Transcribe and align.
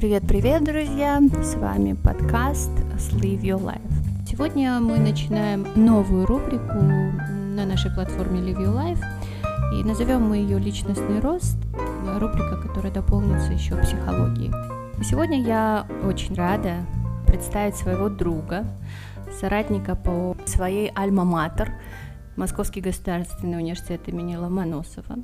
Привет-привет, 0.00 0.64
друзья! 0.64 1.20
С 1.42 1.56
вами 1.56 1.92
подкаст 1.92 2.70
Live 3.12 3.42
Your 3.42 3.62
Life. 3.62 4.26
Сегодня 4.26 4.80
мы 4.80 4.98
начинаем 4.98 5.66
новую 5.74 6.24
рубрику 6.24 6.72
на 6.72 7.66
нашей 7.66 7.90
платформе 7.90 8.40
Live 8.40 8.56
Your 8.56 8.74
Life, 8.74 9.04
и 9.78 9.84
назовем 9.84 10.22
мы 10.22 10.38
ее 10.38 10.58
«Личностный 10.58 11.20
рост», 11.20 11.58
рубрика, 12.18 12.56
которая 12.66 12.90
дополнится 12.90 13.52
еще 13.52 13.76
психологией. 13.76 14.50
сегодня 15.04 15.42
я 15.42 15.86
очень 16.02 16.34
рада 16.34 16.76
представить 17.26 17.76
своего 17.76 18.08
друга, 18.08 18.64
соратника 19.38 19.96
по 19.96 20.34
своей 20.46 20.90
альма-матер, 20.94 21.74
Московский 22.36 22.80
государственный 22.80 23.58
университет 23.58 24.08
имени 24.08 24.36
Ломоносова, 24.36 25.18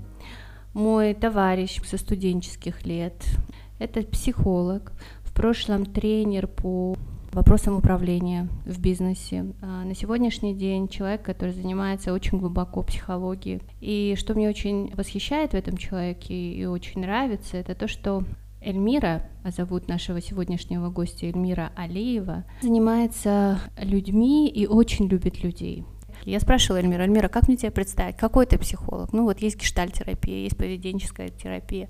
мой 0.75 1.15
товарищ 1.15 1.81
со 1.83 1.97
студенческих 1.97 2.85
лет, 2.85 3.15
это 3.79 4.03
психолог, 4.03 4.93
в 5.23 5.33
прошлом 5.33 5.85
тренер 5.85 6.47
по 6.47 6.97
вопросам 7.33 7.77
управления 7.77 8.49
в 8.65 8.81
бизнесе. 8.81 9.45
А 9.61 9.85
на 9.85 9.95
сегодняшний 9.95 10.55
день 10.55 10.89
человек, 10.89 11.23
который 11.23 11.53
занимается 11.53 12.15
очень 12.15 12.39
глубоко 12.39 12.83
психологией. 12.83 13.61
И 13.81 14.15
что 14.17 14.35
мне 14.35 14.49
очень 14.49 14.93
восхищает 14.95 15.51
в 15.51 15.55
этом 15.55 15.77
человеке 15.77 16.35
и 16.35 16.65
очень 16.65 17.03
нравится, 17.03 17.59
это 17.59 17.75
то, 17.75 17.89
что 17.89 18.25
Эльмира, 18.63 19.29
а 19.45 19.51
зовут 19.51 19.87
нашего 19.87 20.21
сегодняшнего 20.21 20.89
гостя 20.89 21.27
Эльмира 21.27 21.73
Алиева, 21.77 22.45
занимается 22.63 23.61
людьми 23.79 24.49
и 24.49 24.67
очень 24.67 25.07
любит 25.07 25.45
людей. 25.45 25.85
Я 26.25 26.41
спрашивала 26.41 26.79
Эльмира, 26.79 27.03
Эльмира, 27.03 27.29
как 27.29 27.47
мне 27.47 27.57
тебя 27.57 27.71
представить? 27.71 28.17
Какой 28.17 28.47
ты 28.47 28.59
психолог? 28.59 29.13
Ну 29.13 29.25
вот 29.25 29.41
есть 29.41 29.61
гештальтерапия, 29.61 30.45
есть 30.45 30.57
поведенческая 30.57 31.29
терапия. 31.29 31.89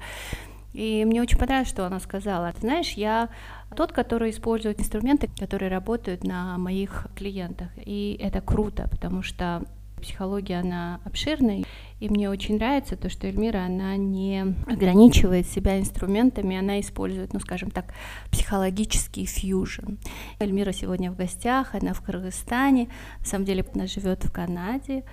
И 0.77 1.07
мне 1.07 1.23
очень 1.23 1.39
понравилось, 1.39 1.71
что 1.71 1.87
она 1.87 1.99
сказала. 2.01 2.53
Ты 2.53 2.61
знаешь, 2.61 2.93
я 2.93 3.31
тот, 3.75 3.93
который 3.93 4.31
использует 4.31 4.79
инструменты, 4.79 5.31
которые 5.39 5.71
работают 5.71 6.23
на 6.23 6.59
моих 6.59 7.07
клиентах. 7.17 7.71
И 7.79 8.19
это 8.21 8.43
круто, 8.43 8.87
потому 8.91 9.23
что 9.23 9.65
психология, 9.99 10.61
она 10.61 11.01
обширная, 11.07 11.65
и 11.99 12.09
мне 12.11 12.29
очень 12.29 12.57
нравится 12.57 12.95
то, 12.95 13.09
что 13.09 13.27
Эльмира, 13.27 13.65
она 13.65 13.97
не 13.97 14.55
ограничивает 14.67 15.47
себя 15.47 15.81
инструментами, 15.81 16.59
она 16.59 16.79
использует, 16.81 17.33
ну, 17.33 17.41
скажем 17.41 17.71
так, 17.71 17.95
психологический 18.31 19.25
фьюжн. 19.25 19.95
Эльмира 20.39 20.73
сегодня 20.73 21.11
в 21.11 21.17
гостях, 21.17 21.75
она 21.75 21.95
в 21.95 22.03
Кыргызстане, 22.03 22.91
на 23.21 23.25
самом 23.25 23.47
деле 23.47 23.65
она 23.75 23.87
живет 23.87 24.25
в 24.25 24.31
Канаде. 24.31 25.05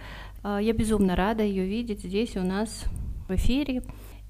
А, 0.44 0.60
я 0.62 0.74
безумно 0.74 1.16
рада 1.16 1.42
ее 1.44 1.66
видеть 1.66 2.02
здесь 2.02 2.36
у 2.36 2.42
нас 2.42 2.84
в 3.30 3.36
эфире. 3.36 3.84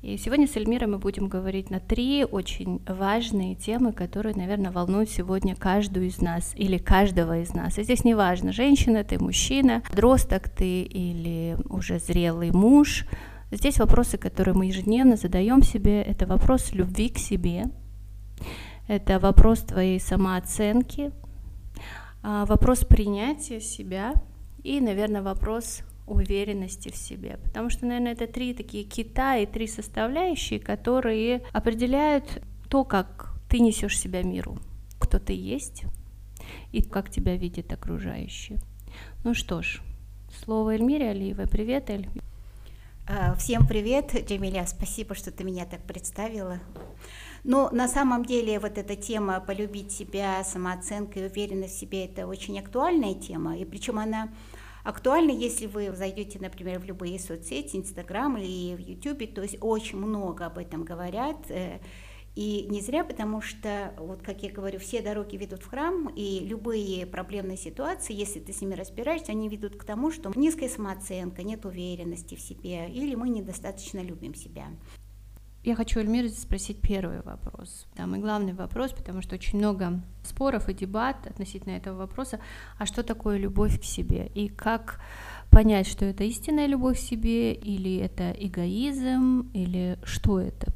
И 0.03 0.17
сегодня 0.17 0.49
с 0.49 0.57
Эльмирой 0.57 0.89
мы 0.89 0.97
будем 0.97 1.29
говорить 1.29 1.69
на 1.69 1.79
три 1.79 2.25
очень 2.25 2.81
важные 2.85 3.55
темы, 3.55 3.93
которые, 3.93 4.35
наверное, 4.35 4.69
волнуют 4.69 5.09
сегодня 5.09 5.55
каждую 5.55 6.07
из 6.07 6.19
нас 6.19 6.51
или 6.57 6.77
каждого 6.77 7.39
из 7.39 7.53
нас. 7.53 7.77
И 7.77 7.83
здесь 7.83 8.03
не 8.03 8.13
важно, 8.13 8.51
женщина 8.51 9.05
ты, 9.05 9.17
мужчина, 9.17 9.81
подросток 9.89 10.49
ты 10.49 10.81
или 10.81 11.55
уже 11.69 11.99
зрелый 11.99 12.51
муж. 12.51 13.05
Здесь 13.49 13.79
вопросы, 13.79 14.17
которые 14.17 14.53
мы 14.53 14.65
ежедневно 14.65 15.15
задаем 15.15 15.63
себе, 15.63 16.01
это 16.01 16.27
вопрос 16.27 16.73
любви 16.73 17.07
к 17.07 17.17
себе, 17.17 17.67
это 18.89 19.19
вопрос 19.19 19.59
твоей 19.59 20.01
самооценки, 20.01 21.13
а, 22.21 22.45
вопрос 22.45 22.83
принятия 22.83 23.61
себя 23.61 24.15
и, 24.63 24.81
наверное, 24.81 25.21
вопрос 25.21 25.81
уверенности 26.05 26.89
в 26.89 26.95
себе. 26.95 27.37
Потому 27.43 27.69
что, 27.69 27.85
наверное, 27.85 28.13
это 28.13 28.27
три 28.27 28.53
такие 28.53 28.83
кита 28.83 29.37
и 29.37 29.45
три 29.45 29.67
составляющие, 29.67 30.59
которые 30.59 31.43
определяют 31.51 32.41
то, 32.69 32.83
как 32.83 33.33
ты 33.49 33.59
несешь 33.59 33.99
себя 33.99 34.23
миру, 34.23 34.57
кто 34.99 35.19
ты 35.19 35.33
есть 35.33 35.83
и 36.71 36.81
как 36.81 37.09
тебя 37.09 37.37
видят 37.37 37.71
окружающие. 37.71 38.59
Ну 39.23 39.33
что 39.33 39.61
ж, 39.61 39.81
слово 40.43 40.75
Эльмире 40.75 41.11
Алиевой. 41.11 41.47
Привет, 41.47 41.89
Эль. 41.89 42.09
А, 43.05 43.35
всем 43.35 43.67
привет, 43.67 44.13
Джамиля, 44.29 44.65
спасибо, 44.65 45.13
что 45.13 45.29
ты 45.29 45.43
меня 45.43 45.65
так 45.65 45.81
представила. 45.83 46.59
Но 47.43 47.69
на 47.69 47.89
самом 47.89 48.23
деле 48.23 48.59
вот 48.59 48.77
эта 48.77 48.95
тема 48.95 49.41
полюбить 49.41 49.91
себя, 49.91 50.41
самооценка 50.45 51.19
и 51.19 51.25
уверенность 51.25 51.75
в 51.75 51.79
себе– 51.79 52.05
это 52.07 52.25
очень 52.25 52.57
актуальная 52.57 53.13
тема, 53.13 53.57
и 53.57 53.65
причем 53.65 53.99
она 53.99 54.29
актуально, 54.83 55.31
если 55.31 55.65
вы 55.65 55.93
зайдете, 55.95 56.39
например, 56.39 56.79
в 56.79 56.85
любые 56.85 57.19
соцсети, 57.19 57.77
Инстаграм 57.77 58.37
или 58.37 58.75
в 58.75 58.79
Ютубе, 58.79 59.27
то 59.27 59.41
есть 59.41 59.57
очень 59.61 59.97
много 59.97 60.45
об 60.45 60.57
этом 60.57 60.83
говорят. 60.83 61.49
Э, 61.49 61.79
и 62.35 62.65
не 62.67 62.81
зря, 62.81 63.03
потому 63.03 63.41
что, 63.41 63.93
вот 63.97 64.23
как 64.23 64.41
я 64.41 64.51
говорю, 64.51 64.79
все 64.79 65.01
дороги 65.01 65.37
ведут 65.37 65.61
в 65.61 65.67
храм, 65.67 66.09
и 66.15 66.39
любые 66.39 67.05
проблемные 67.05 67.57
ситуации, 67.57 68.15
если 68.15 68.39
ты 68.39 68.53
с 68.53 68.61
ними 68.61 68.73
разбираешься, 68.73 69.31
они 69.31 69.49
ведут 69.49 69.75
к 69.75 69.83
тому, 69.83 70.11
что 70.11 70.31
низкая 70.35 70.69
самооценка, 70.69 71.43
нет 71.43 71.63
уверенности 71.65 72.33
в 72.33 72.41
себе, 72.41 72.89
или 72.89 73.13
мы 73.13 73.29
недостаточно 73.29 73.99
любим 73.99 74.33
себя. 74.33 74.65
Я 75.63 75.75
хочу 75.75 76.01
Эльмиры 76.01 76.27
спросить 76.27 76.81
первый 76.81 77.21
вопрос, 77.21 77.85
самый 77.95 78.19
главный 78.19 78.51
вопрос, 78.51 78.91
потому 78.91 79.21
что 79.21 79.35
очень 79.35 79.59
много 79.59 80.01
споров 80.25 80.67
и 80.67 80.73
дебат 80.73 81.25
относительно 81.25 81.71
этого 81.71 81.99
вопроса, 81.99 82.39
а 82.77 82.85
что 82.85 83.01
такое 83.01 83.37
любовь 83.37 83.79
к 83.79 83.85
себе? 83.85 84.29
И 84.35 84.49
как 84.49 84.99
понять, 85.51 85.87
что 85.87 86.03
это 86.03 86.25
истинная 86.25 86.65
любовь 86.65 86.97
к 86.97 87.01
себе 87.01 87.53
или 87.53 87.95
это 87.97 88.31
эгоизм 88.31 89.51
или 89.53 89.97
что 90.03 90.41
это? 90.41 90.73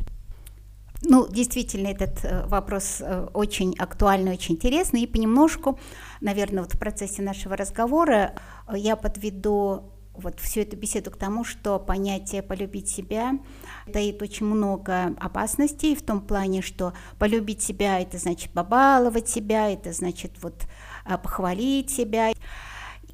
Ну, 1.01 1.27
действительно, 1.27 1.87
этот 1.87 2.23
э, 2.23 2.45
вопрос 2.47 3.01
э, 3.01 3.27
очень 3.33 3.75
актуальный, 3.77 4.31
очень 4.31 4.55
интересный, 4.55 5.01
и 5.01 5.07
понемножку, 5.07 5.77
наверное, 6.21 6.63
вот 6.63 6.73
в 6.73 6.79
процессе 6.79 7.21
нашего 7.21 7.55
разговора 7.55 8.35
э, 8.67 8.77
я 8.77 8.95
подведу 8.95 9.83
вот 10.17 10.39
всю 10.39 10.61
эту 10.61 10.75
беседу 10.75 11.11
к 11.11 11.17
тому, 11.17 11.43
что 11.43 11.79
понятие 11.79 12.41
полюбить 12.41 12.89
себя 12.89 13.39
дает 13.87 14.21
очень 14.21 14.45
много 14.45 15.15
опасностей 15.19 15.95
в 15.95 16.01
том 16.01 16.21
плане, 16.21 16.61
что 16.61 16.93
полюбить 17.19 17.61
себя 17.61 17.99
это 17.99 18.17
значит 18.17 18.51
побаловать 18.51 19.29
себя, 19.29 19.69
это 19.69 19.93
значит 19.93 20.31
вот 20.41 20.67
а, 21.05 21.17
похвалить 21.17 21.89
себя. 21.89 22.31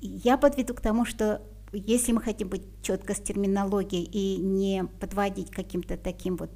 Я 0.01 0.37
подведу 0.37 0.73
к 0.73 0.81
тому, 0.81 1.05
что 1.05 1.41
если 1.73 2.11
мы 2.11 2.21
хотим 2.21 2.49
быть 2.49 2.63
четко 2.81 3.15
с 3.15 3.19
терминологией 3.19 4.03
и 4.03 4.37
не 4.37 4.85
подводить 4.99 5.49
каким-то 5.49 5.97
таким 5.97 6.37
вот 6.37 6.51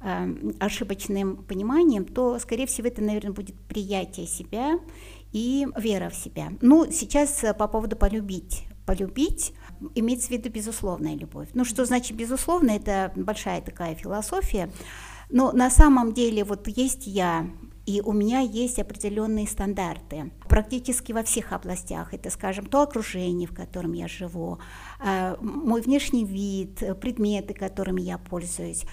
э, 0.00 0.52
ошибочным 0.60 1.44
пониманием, 1.44 2.06
то, 2.06 2.38
скорее 2.38 2.66
всего, 2.66 2.88
это, 2.88 3.02
наверное, 3.02 3.32
будет 3.32 3.56
приятие 3.68 4.26
себя 4.26 4.78
и 5.32 5.66
вера 5.76 6.08
в 6.08 6.14
себя. 6.14 6.52
Ну, 6.62 6.90
сейчас 6.90 7.44
по 7.58 7.68
поводу 7.68 7.96
полюбить. 7.96 8.64
Полюбить 8.86 9.52
имеется 9.94 10.28
в 10.28 10.30
виду 10.30 10.50
безусловная 10.50 11.14
любовь. 11.14 11.48
Ну, 11.54 11.64
что 11.64 11.84
значит 11.84 12.16
безусловно, 12.16 12.70
это 12.70 13.12
большая 13.16 13.60
такая 13.60 13.94
философия. 13.94 14.70
Но 15.30 15.52
на 15.52 15.70
самом 15.70 16.12
деле 16.12 16.44
вот 16.44 16.68
есть 16.68 17.06
я, 17.06 17.50
и 17.84 18.00
у 18.00 18.12
меня 18.12 18.40
есть 18.40 18.78
определенные 18.78 19.46
стандарты 19.46 20.32
практически 20.48 21.12
во 21.12 21.22
всех 21.22 21.52
областях. 21.52 22.14
Это, 22.14 22.30
скажем, 22.30 22.66
то 22.66 22.82
окружение, 22.82 23.48
в 23.48 23.54
котором 23.54 23.92
я 23.92 24.08
живу, 24.08 24.58
э, 25.00 25.36
мой 25.40 25.80
внешний 25.80 26.24
вид, 26.24 26.82
предметы, 27.00 27.54
которыми 27.54 28.02
я 28.02 28.18
пользуюсь, 28.18 28.84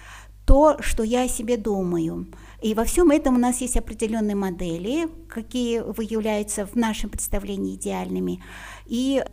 то, 0.45 0.77
что 0.81 1.03
я 1.03 1.23
о 1.23 1.27
себе 1.27 1.57
думаю. 1.57 2.27
И 2.61 2.73
во 2.73 2.83
всем 2.83 3.11
этом 3.11 3.35
у 3.35 3.39
нас 3.39 3.61
есть 3.61 3.77
определенные 3.77 4.35
модели, 4.35 5.07
какие 5.27 5.79
выявляются 5.79 6.66
в 6.66 6.75
нашем 6.75 7.09
представлении 7.09 7.75
идеальными. 7.75 8.43
И 8.85 9.23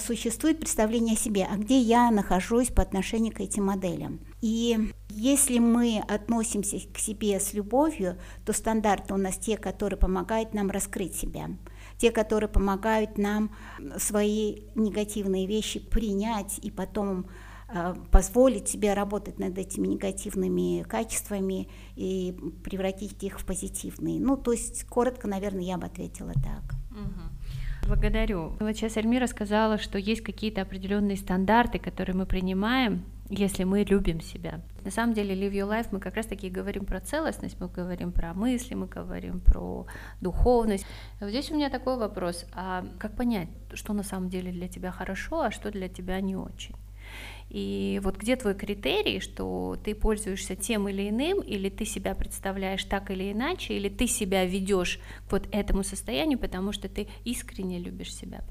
существует 0.00 0.58
представление 0.58 1.14
о 1.14 1.18
себе, 1.18 1.46
а 1.50 1.56
где 1.56 1.78
я 1.78 2.10
нахожусь 2.10 2.68
по 2.68 2.82
отношению 2.82 3.34
к 3.34 3.40
этим 3.40 3.66
моделям. 3.66 4.20
И 4.40 4.92
если 5.10 5.58
мы 5.58 6.02
относимся 6.08 6.78
к 6.92 6.98
себе 6.98 7.38
с 7.38 7.52
любовью, 7.52 8.18
то 8.44 8.52
стандарты 8.52 9.14
у 9.14 9.16
нас 9.16 9.36
те, 9.36 9.56
которые 9.56 9.98
помогают 9.98 10.54
нам 10.54 10.70
раскрыть 10.70 11.14
себя, 11.14 11.50
те, 11.98 12.10
которые 12.10 12.48
помогают 12.48 13.18
нам 13.18 13.54
свои 13.98 14.62
негативные 14.74 15.46
вещи 15.46 15.78
принять 15.78 16.58
и 16.62 16.70
потом 16.70 17.26
э, 17.68 17.94
позволить 18.10 18.68
себе 18.68 18.94
работать 18.94 19.38
над 19.38 19.58
этими 19.58 19.86
негативными 19.86 20.82
качествами 20.82 21.68
и 21.94 22.34
превратить 22.64 23.22
их 23.22 23.38
в 23.38 23.44
позитивные. 23.44 24.18
Ну, 24.18 24.36
то 24.36 24.52
есть, 24.52 24.84
коротко, 24.84 25.28
наверное, 25.28 25.64
я 25.64 25.76
бы 25.76 25.86
ответила 25.86 26.32
так. 26.32 26.74
Угу. 26.90 27.31
Благодарю. 27.86 28.56
Сейчас 28.60 28.96
Альмира 28.96 29.26
сказала, 29.26 29.78
что 29.78 29.98
есть 29.98 30.22
какие-то 30.22 30.62
определенные 30.62 31.16
стандарты, 31.16 31.78
которые 31.78 32.16
мы 32.16 32.26
принимаем, 32.26 33.04
если 33.28 33.64
мы 33.64 33.82
любим 33.82 34.20
себя. 34.20 34.60
На 34.84 34.90
самом 34.90 35.14
деле, 35.14 35.34
Live 35.34 35.52
Your 35.52 35.68
Life 35.68 35.88
мы 35.90 36.00
как 36.00 36.16
раз 36.16 36.26
таки 36.26 36.50
говорим 36.50 36.84
про 36.84 37.00
целостность, 37.00 37.60
мы 37.60 37.68
говорим 37.68 38.12
про 38.12 38.34
мысли, 38.34 38.74
мы 38.74 38.86
говорим 38.86 39.40
про 39.40 39.86
духовность. 40.20 40.86
Вот 41.20 41.30
здесь 41.30 41.50
у 41.50 41.54
меня 41.54 41.70
такой 41.70 41.96
вопрос, 41.96 42.46
а 42.54 42.84
как 42.98 43.14
понять, 43.16 43.48
что 43.74 43.92
на 43.92 44.02
самом 44.02 44.28
деле 44.28 44.52
для 44.52 44.68
тебя 44.68 44.90
хорошо, 44.90 45.42
а 45.42 45.50
что 45.50 45.70
для 45.70 45.88
тебя 45.88 46.20
не 46.20 46.36
очень? 46.36 46.74
И 47.50 48.00
вот 48.02 48.16
где 48.16 48.36
твой 48.36 48.54
критерий, 48.54 49.20
что 49.20 49.76
ты 49.84 49.94
пользуешься 49.94 50.56
тем 50.56 50.88
или 50.88 51.10
иным, 51.10 51.40
или 51.40 51.68
ты 51.68 51.84
себя 51.84 52.14
представляешь 52.14 52.84
так 52.84 53.10
или 53.10 53.30
иначе, 53.30 53.74
или 53.74 53.90
ты 53.90 54.06
себя 54.06 54.46
ведешь 54.46 54.98
к 55.28 55.32
вот 55.32 55.48
этому 55.52 55.84
состоянию, 55.84 56.38
потому 56.38 56.72
что 56.72 56.88
ты 56.88 57.08
искренне 57.24 57.78
любишь 57.78 58.14
себя. 58.14 58.42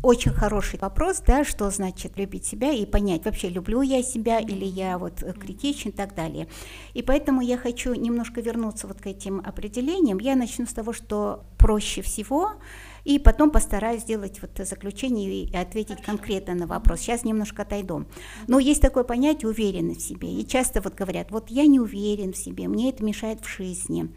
Очень 0.00 0.30
хороший 0.30 0.78
вопрос, 0.78 1.20
да, 1.26 1.44
что 1.44 1.68
значит 1.70 2.16
любить 2.16 2.44
себя 2.44 2.70
и 2.70 2.86
понять, 2.86 3.24
вообще 3.24 3.48
люблю 3.48 3.82
я 3.82 4.00
себя 4.04 4.38
или 4.38 4.64
я 4.64 4.96
вот 4.96 5.24
критичен 5.40 5.90
и 5.90 5.92
так 5.92 6.14
далее. 6.14 6.46
И 6.94 7.02
поэтому 7.02 7.40
я 7.40 7.58
хочу 7.58 7.94
немножко 7.94 8.40
вернуться 8.40 8.86
вот 8.86 9.00
к 9.00 9.08
этим 9.08 9.40
определениям. 9.44 10.20
Я 10.20 10.36
начну 10.36 10.66
с 10.66 10.72
того, 10.72 10.92
что 10.92 11.46
проще 11.58 12.02
всего 12.02 12.52
и 13.08 13.18
потом 13.18 13.50
постараюсь 13.50 14.02
сделать 14.02 14.38
вот 14.42 14.50
заключение 14.66 15.44
и 15.44 15.56
ответить 15.56 16.02
конкретно 16.02 16.54
на 16.54 16.66
вопрос. 16.66 17.00
Сейчас 17.00 17.24
немножко 17.24 17.62
отойду. 17.62 18.04
Но 18.48 18.58
есть 18.58 18.82
такое 18.82 19.02
понятие 19.02 19.48
уверенность 19.48 20.02
в 20.02 20.06
себе. 20.06 20.30
И 20.30 20.46
часто 20.46 20.82
вот 20.82 20.94
говорят, 20.94 21.30
вот 21.30 21.48
я 21.48 21.66
не 21.66 21.80
уверен 21.80 22.34
в 22.34 22.36
себе, 22.36 22.68
мне 22.68 22.90
это 22.90 23.02
мешает 23.02 23.40
в 23.40 23.48
жизни. 23.48 24.12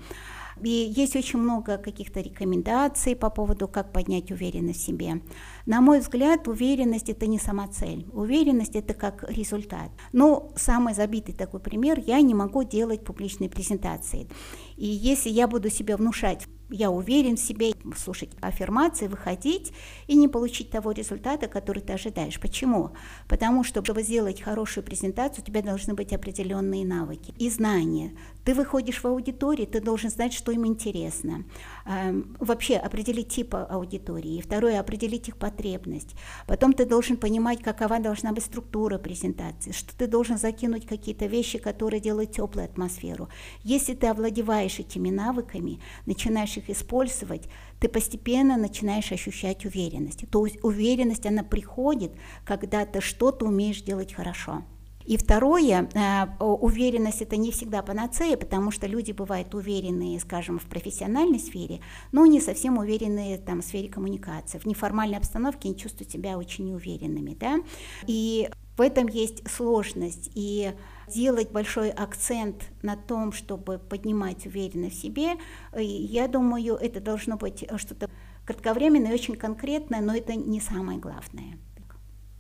И 0.62 0.70
есть 0.70 1.16
очень 1.16 1.40
много 1.40 1.78
каких-то 1.78 2.20
рекомендаций 2.20 3.16
по 3.16 3.30
поводу, 3.30 3.70
как 3.70 3.94
поднять 3.94 4.30
уверенность 4.30 4.82
в 4.82 4.86
себе. 4.86 5.22
На 5.66 5.80
мой 5.80 6.02
взгляд, 6.02 6.50
уверенность 6.50 7.08
это 7.08 7.28
не 7.28 7.40
сама 7.40 7.70
цель. 7.70 8.06
Уверенность 8.12 8.76
это 8.76 8.94
как 8.94 9.24
результат. 9.30 9.90
Но 10.12 10.52
самый 10.58 10.94
забитый 10.94 11.34
такой 11.34 11.62
пример, 11.62 11.98
я 12.06 12.20
не 12.20 12.34
могу 12.34 12.66
делать 12.66 13.06
публичные 13.06 13.50
презентации. 13.50 14.28
И 14.76 14.86
если 14.86 15.30
я 15.30 15.48
буду 15.48 15.70
себе 15.70 15.96
внушать 15.96 16.46
я 16.72 16.90
уверен 16.90 17.36
в 17.36 17.40
себе, 17.40 17.74
слушать 17.98 18.30
аффирмации, 18.42 19.08
выходить 19.08 19.74
и 20.08 20.16
не 20.16 20.28
получить 20.28 20.72
того 20.72 20.92
результата, 20.92 21.48
который 21.48 21.82
ты 21.82 21.94
ожидаешь. 21.94 22.40
Почему? 22.40 22.92
Потому 23.28 23.64
что, 23.64 23.84
чтобы 23.84 24.04
сделать 24.04 24.42
хорошую 24.42 24.84
презентацию, 24.84 25.44
у 25.44 25.46
тебя 25.46 25.62
должны 25.62 25.94
быть 25.94 26.14
определенные 26.14 26.86
навыки 26.86 27.34
и 27.38 27.50
знания. 27.50 28.12
Ты 28.44 28.56
выходишь 28.56 29.04
в 29.04 29.06
аудиторию, 29.06 29.68
ты 29.68 29.80
должен 29.82 30.10
знать, 30.10 30.34
что 30.34 30.52
им 30.52 30.66
интересно. 30.66 31.44
Эм, 31.86 32.36
вообще 32.40 32.78
определить 32.78 33.30
тип 33.30 33.54
аудитории. 33.54 34.38
И 34.38 34.42
второе, 34.42 34.80
определить 34.80 35.28
их 35.28 35.38
потребность. 35.38 36.16
Потом 36.48 36.74
ты 36.74 36.86
должен 36.86 37.18
понимать, 37.18 37.62
какова 37.62 38.00
должна 38.00 38.32
быть 38.32 38.44
структура 38.44 38.98
презентации, 38.98 39.72
что 39.72 39.96
ты 39.96 40.08
должен 40.08 40.38
закинуть 40.38 40.88
какие-то 40.88 41.28
вещи, 41.28 41.60
которые 41.60 42.00
делают 42.00 42.32
теплую 42.32 42.66
атмосферу. 42.66 43.30
Если 43.64 43.94
ты 43.94 44.08
овладеваешь 44.08 44.80
этими 44.80 45.10
навыками, 45.10 45.80
начинаешь 46.06 46.58
их 46.58 46.70
использовать, 46.70 47.48
ты 47.80 47.90
постепенно 47.90 48.58
начинаешь 48.58 49.12
ощущать 49.12 49.66
уверенность. 49.66 50.26
То 50.32 50.46
есть 50.46 50.64
уверенность, 50.64 51.26
она 51.26 51.44
приходит, 51.44 52.12
когда 52.46 52.86
ты 52.86 53.02
что-то 53.02 53.46
умеешь 53.46 53.82
делать 53.82 54.14
хорошо. 54.14 54.64
И 55.06 55.18
второе, 55.18 55.90
э, 55.94 56.26
уверенность 56.40 57.22
это 57.22 57.38
не 57.38 57.52
всегда 57.52 57.82
панацея, 57.82 58.38
потому 58.38 58.72
что 58.72 58.88
люди 58.88 59.12
бывают 59.12 59.54
уверенные, 59.54 60.20
скажем, 60.20 60.60
в 60.60 60.66
профессиональной 60.66 61.40
сфере, 61.40 61.82
но 62.12 62.26
не 62.26 62.40
совсем 62.40 62.78
уверенные 62.78 63.38
там, 63.38 63.62
в 63.62 63.66
сфере 63.66 63.90
коммуникации. 63.90 64.60
В 64.60 64.66
неформальной 64.66 65.18
обстановке 65.18 65.70
они 65.70 65.78
чувствуют 65.78 66.12
себя 66.12 66.38
очень 66.38 66.66
неуверенными. 66.66 67.36
Да? 67.40 67.60
И 68.08 68.50
в 68.78 68.82
этом 68.82 69.08
есть 69.08 69.50
сложность. 69.50 70.32
И 70.34 70.74
делать 71.08 71.52
большой 71.52 71.90
акцент 71.90 72.64
на 72.82 72.96
том, 72.96 73.32
чтобы 73.32 73.78
поднимать 73.78 74.46
уверенность 74.46 74.98
в 74.98 75.02
себе, 75.02 75.34
э, 75.74 75.84
я 75.84 76.28
думаю, 76.28 76.76
это 76.76 77.00
должно 77.00 77.38
быть 77.38 77.66
что-то 77.78 78.10
кратковременное, 78.46 79.14
очень 79.14 79.36
конкретное, 79.36 80.02
но 80.02 80.16
это 80.16 80.36
не 80.36 80.60
самое 80.60 81.00
главное. 81.00 81.58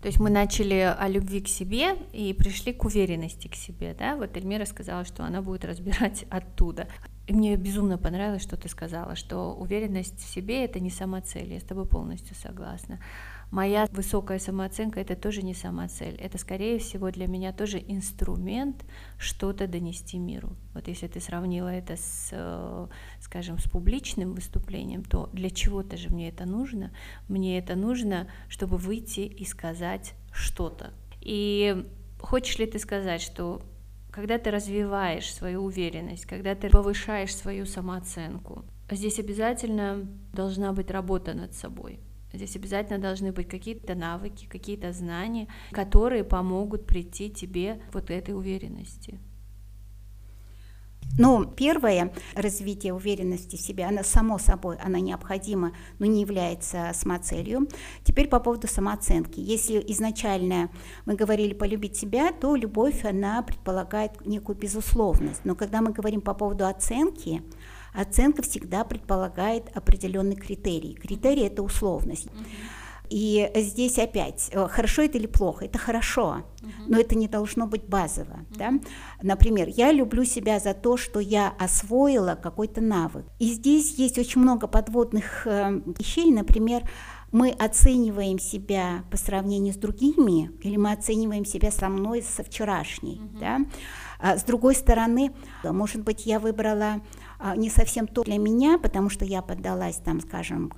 То 0.01 0.07
есть 0.07 0.19
мы 0.19 0.31
начали 0.31 0.95
о 0.97 1.07
любви 1.07 1.41
к 1.41 1.47
себе 1.47 1.95
и 2.11 2.33
пришли 2.33 2.73
к 2.73 2.85
уверенности 2.85 3.47
к 3.47 3.55
себе, 3.55 3.95
да? 3.97 4.15
Вот 4.15 4.35
Эльмира 4.35 4.65
сказала, 4.65 5.05
что 5.05 5.23
она 5.23 5.41
будет 5.43 5.63
разбирать 5.63 6.25
оттуда. 6.29 6.87
И 7.27 7.33
мне 7.33 7.55
безумно 7.55 7.99
понравилось, 7.99 8.41
что 8.41 8.57
ты 8.57 8.67
сказала, 8.67 9.15
что 9.15 9.53
уверенность 9.53 10.19
в 10.19 10.27
себе 10.27 10.65
это 10.65 10.79
не 10.79 10.89
сама 10.89 11.21
цель. 11.21 11.53
Я 11.53 11.59
с 11.59 11.63
тобой 11.63 11.85
полностью 11.85 12.35
согласна 12.35 12.99
моя 13.51 13.87
высокая 13.91 14.39
самооценка 14.39 14.99
это 14.99 15.15
тоже 15.15 15.43
не 15.43 15.53
сама 15.53 15.87
цель. 15.89 16.15
Это, 16.15 16.37
скорее 16.37 16.79
всего, 16.79 17.11
для 17.11 17.27
меня 17.27 17.51
тоже 17.51 17.79
инструмент 17.85 18.85
что-то 19.17 19.67
донести 19.67 20.17
миру. 20.17 20.55
Вот 20.73 20.87
если 20.87 21.07
ты 21.07 21.19
сравнила 21.19 21.67
это 21.67 21.97
с, 21.97 22.29
э, 22.31 22.87
скажем, 23.19 23.59
с 23.59 23.69
публичным 23.69 24.33
выступлением, 24.33 25.03
то 25.03 25.29
для 25.33 25.49
чего-то 25.49 25.97
же 25.97 26.09
мне 26.09 26.29
это 26.29 26.45
нужно? 26.45 26.91
Мне 27.27 27.59
это 27.59 27.75
нужно, 27.75 28.27
чтобы 28.47 28.77
выйти 28.77 29.21
и 29.21 29.45
сказать 29.45 30.13
что-то. 30.31 30.91
И 31.19 31.85
хочешь 32.19 32.57
ли 32.57 32.65
ты 32.65 32.79
сказать, 32.79 33.21
что 33.21 33.61
когда 34.11 34.37
ты 34.37 34.51
развиваешь 34.51 35.33
свою 35.33 35.63
уверенность, 35.63 36.25
когда 36.25 36.55
ты 36.55 36.69
повышаешь 36.69 37.35
свою 37.35 37.65
самооценку, 37.65 38.65
здесь 38.89 39.19
обязательно 39.19 40.07
должна 40.33 40.73
быть 40.73 40.91
работа 40.91 41.33
над 41.33 41.53
собой. 41.53 41.99
Здесь 42.33 42.55
обязательно 42.55 42.99
должны 42.99 43.31
быть 43.31 43.47
какие-то 43.47 43.95
навыки, 43.95 44.47
какие-то 44.49 44.93
знания, 44.93 45.47
которые 45.71 46.23
помогут 46.23 46.85
прийти 46.85 47.29
тебе 47.29 47.81
вот 47.91 48.09
этой 48.09 48.33
уверенности. 48.33 49.19
Ну, 51.17 51.45
первое, 51.45 52.13
развитие 52.35 52.93
уверенности 52.93 53.57
в 53.57 53.59
себе, 53.59 53.85
она 53.85 54.03
само 54.03 54.37
собой, 54.37 54.77
она 54.77 54.99
необходима, 54.99 55.73
но 55.99 56.05
не 56.05 56.21
является 56.21 56.91
самоцелью. 56.93 57.67
Теперь 58.03 58.29
по 58.29 58.39
поводу 58.39 58.67
самооценки. 58.67 59.39
Если 59.39 59.83
изначально 59.89 60.69
мы 61.05 61.15
говорили 61.15 61.53
полюбить 61.53 61.97
себя, 61.97 62.31
то 62.31 62.55
любовь, 62.55 63.03
она 63.03 63.41
предполагает 63.41 64.25
некую 64.25 64.55
безусловность. 64.55 65.41
Но 65.43 65.55
когда 65.55 65.81
мы 65.81 65.91
говорим 65.91 66.21
по 66.21 66.33
поводу 66.33 66.65
оценки, 66.65 67.41
Оценка 67.93 68.41
всегда 68.41 68.83
предполагает 68.83 69.75
определенный 69.75 70.35
критерий. 70.35 70.95
Критерий 70.95 71.43
это 71.43 71.63
условность. 71.63 72.27
И 73.11 73.51
здесь 73.55 73.99
опять, 73.99 74.47
э, 74.53 74.67
хорошо 74.69 75.01
это 75.01 75.17
или 75.17 75.27
плохо, 75.27 75.65
это 75.65 75.77
хорошо, 75.77 76.45
но 76.87 76.97
это 76.97 77.17
не 77.17 77.27
должно 77.27 77.67
быть 77.67 77.83
базово. 77.83 78.45
Да? 78.51 78.71
Например, 79.21 79.67
я 79.67 79.91
люблю 79.91 80.23
себя 80.23 80.59
за 80.61 80.73
то, 80.73 80.95
что 80.95 81.19
я 81.19 81.53
освоила 81.59 82.39
какой-то 82.41 82.79
навык. 82.79 83.25
И 83.37 83.51
здесь 83.51 83.95
есть 83.95 84.17
очень 84.17 84.39
много 84.39 84.67
подводных 84.67 85.45
э, 85.45 85.81
вещей, 85.99 86.31
например, 86.31 86.89
мы 87.33 87.49
оцениваем 87.49 88.39
себя 88.39 89.03
по 89.09 89.17
сравнению 89.17 89.73
с 89.73 89.77
другими, 89.77 90.51
или 90.61 90.77
мы 90.77 90.91
оцениваем 90.91 91.45
себя 91.45 91.71
со 91.71 91.89
мной, 91.89 92.21
со 92.21 92.43
вчерашней. 92.43 93.21
Да? 93.39 93.59
А 94.19 94.37
с 94.37 94.43
другой 94.43 94.75
стороны, 94.75 95.31
может 95.63 96.03
быть, 96.03 96.25
я 96.25 96.39
выбрала 96.39 97.01
не 97.55 97.69
совсем 97.69 98.07
то 98.07 98.23
для 98.23 98.37
меня, 98.37 98.77
потому 98.77 99.09
что 99.09 99.25
я 99.25 99.41
поддалась, 99.41 99.97
там, 99.97 100.21
скажем, 100.21 100.71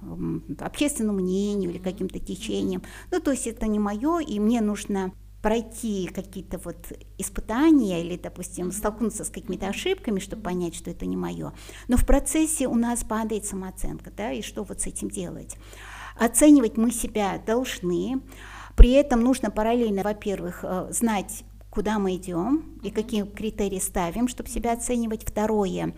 общественному 0.59 1.19
мнению 1.19 1.71
или 1.71 1.77
каким-то 1.77 2.19
течениям. 2.19 2.83
Ну, 3.11 3.19
то 3.19 3.31
есть 3.31 3.47
это 3.47 3.67
не 3.67 3.79
мое, 3.79 4.19
и 4.19 4.39
мне 4.39 4.61
нужно 4.61 5.11
пройти 5.43 6.07
какие-то 6.07 6.57
вот 6.63 6.77
испытания 7.17 8.01
или, 8.01 8.15
допустим, 8.15 8.71
столкнуться 8.71 9.25
с 9.25 9.29
какими-то 9.29 9.67
ошибками, 9.67 10.19
чтобы 10.19 10.41
понять, 10.41 10.73
что 10.73 10.89
это 10.89 11.05
не 11.05 11.17
мое. 11.17 11.51
Но 11.89 11.97
в 11.97 12.05
процессе 12.05 12.65
у 12.67 12.75
нас 12.75 13.03
падает 13.03 13.45
самооценка, 13.45 14.09
да, 14.15 14.31
и 14.31 14.41
что 14.41 14.63
вот 14.63 14.79
с 14.79 14.87
этим 14.87 15.09
делать? 15.09 15.57
Оценивать 16.17 16.77
мы 16.77 16.91
себя 16.91 17.43
должны, 17.45 18.21
при 18.77 18.91
этом 18.91 19.21
нужно 19.21 19.51
параллельно, 19.51 20.03
во-первых, 20.03 20.63
э, 20.63 20.87
знать, 20.91 21.43
куда 21.69 21.99
мы 21.99 22.15
идем 22.15 22.79
и 22.81 22.89
какие 22.89 23.23
критерии 23.23 23.79
ставим, 23.79 24.29
чтобы 24.29 24.47
себя 24.47 24.73
оценивать. 24.73 25.27
Второе, 25.27 25.87
а, 25.87 25.93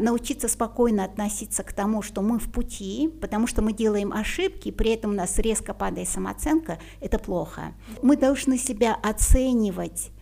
научиться 0.00 0.48
спокойно 0.48 1.04
относиться 1.04 1.62
к 1.62 1.72
тому, 1.72 2.02
что 2.02 2.22
мы 2.22 2.38
в 2.38 2.50
пути, 2.52 3.08
потому 3.20 3.46
что 3.46 3.62
мы 3.62 3.72
делаем 3.72 4.12
ошибки, 4.12 4.70
при 4.70 4.92
этом 4.92 5.12
у 5.12 5.14
нас 5.14 5.38
резко 5.38 5.74
падает 5.74 6.08
самооценка, 6.08 6.78
это 7.00 7.18
плохо. 7.18 7.74
Мы 8.02 8.16
должны 8.16 8.58
себя 8.58 8.94
оценивать 9.02 10.12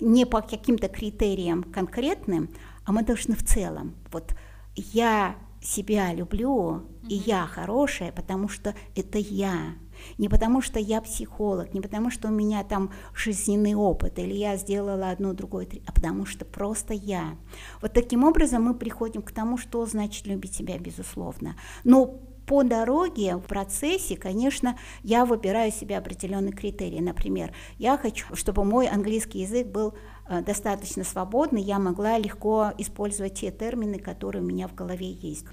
не 0.00 0.26
по 0.26 0.42
каким-то 0.42 0.88
критериям 0.88 1.62
конкретным, 1.62 2.50
а 2.84 2.92
мы 2.92 3.02
должны 3.02 3.34
в 3.34 3.44
целом. 3.44 3.94
Вот 4.10 4.34
я 4.74 5.36
себя 5.60 6.12
люблю, 6.12 6.82
и 7.08 7.14
я 7.14 7.46
хорошая, 7.46 8.12
потому 8.12 8.48
что 8.48 8.74
это 8.96 9.18
я. 9.18 9.74
Не 10.18 10.28
потому 10.28 10.60
что 10.60 10.78
я 10.78 11.00
психолог, 11.00 11.74
не 11.74 11.80
потому 11.80 12.10
что 12.10 12.28
у 12.28 12.30
меня 12.30 12.62
там 12.64 12.90
жизненный 13.14 13.74
опыт, 13.74 14.18
или 14.18 14.34
я 14.34 14.56
сделала 14.56 15.10
одно, 15.10 15.32
другое, 15.32 15.68
а 15.86 15.92
потому 15.92 16.26
что 16.26 16.44
просто 16.44 16.94
я. 16.94 17.36
Вот 17.80 17.92
таким 17.92 18.24
образом 18.24 18.62
мы 18.62 18.74
приходим 18.74 19.22
к 19.22 19.32
тому, 19.32 19.58
что 19.58 19.84
значит 19.86 20.26
любить 20.26 20.54
себя, 20.54 20.78
безусловно. 20.78 21.56
Но 21.84 22.20
по 22.46 22.62
дороге, 22.62 23.36
в 23.36 23.42
процессе, 23.42 24.16
конечно, 24.16 24.76
я 25.02 25.24
выбираю 25.24 25.70
себе 25.72 25.96
определенные 25.96 26.52
критерии. 26.52 27.00
Например, 27.00 27.52
я 27.78 27.96
хочу, 27.96 28.34
чтобы 28.34 28.64
мой 28.64 28.88
английский 28.88 29.40
язык 29.40 29.68
был 29.68 29.94
э, 30.28 30.42
достаточно 30.42 31.04
свободный, 31.04 31.62
я 31.62 31.78
могла 31.78 32.18
легко 32.18 32.72
использовать 32.78 33.34
те 33.34 33.50
термины, 33.50 33.98
которые 33.98 34.42
у 34.42 34.46
меня 34.46 34.68
в 34.68 34.74
голове 34.74 35.10
есть. 35.10 35.46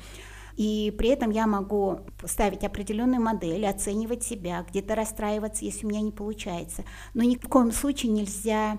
И 0.60 0.94
при 0.98 1.08
этом 1.08 1.32
я 1.32 1.48
могу 1.48 2.02
ставить 2.26 2.66
определенную 2.66 3.22
модель, 3.22 3.66
оценивать 3.66 4.24
себя, 4.24 4.66
где-то 4.70 4.94
расстраиваться, 4.94 5.64
если 5.64 5.86
у 5.86 5.90
меня 5.90 6.02
не 6.02 6.12
получается. 6.12 6.84
Но 7.14 7.24
ни 7.24 7.38
в 7.38 7.48
коем 7.48 7.72
случае 7.72 8.12
нельзя 8.12 8.78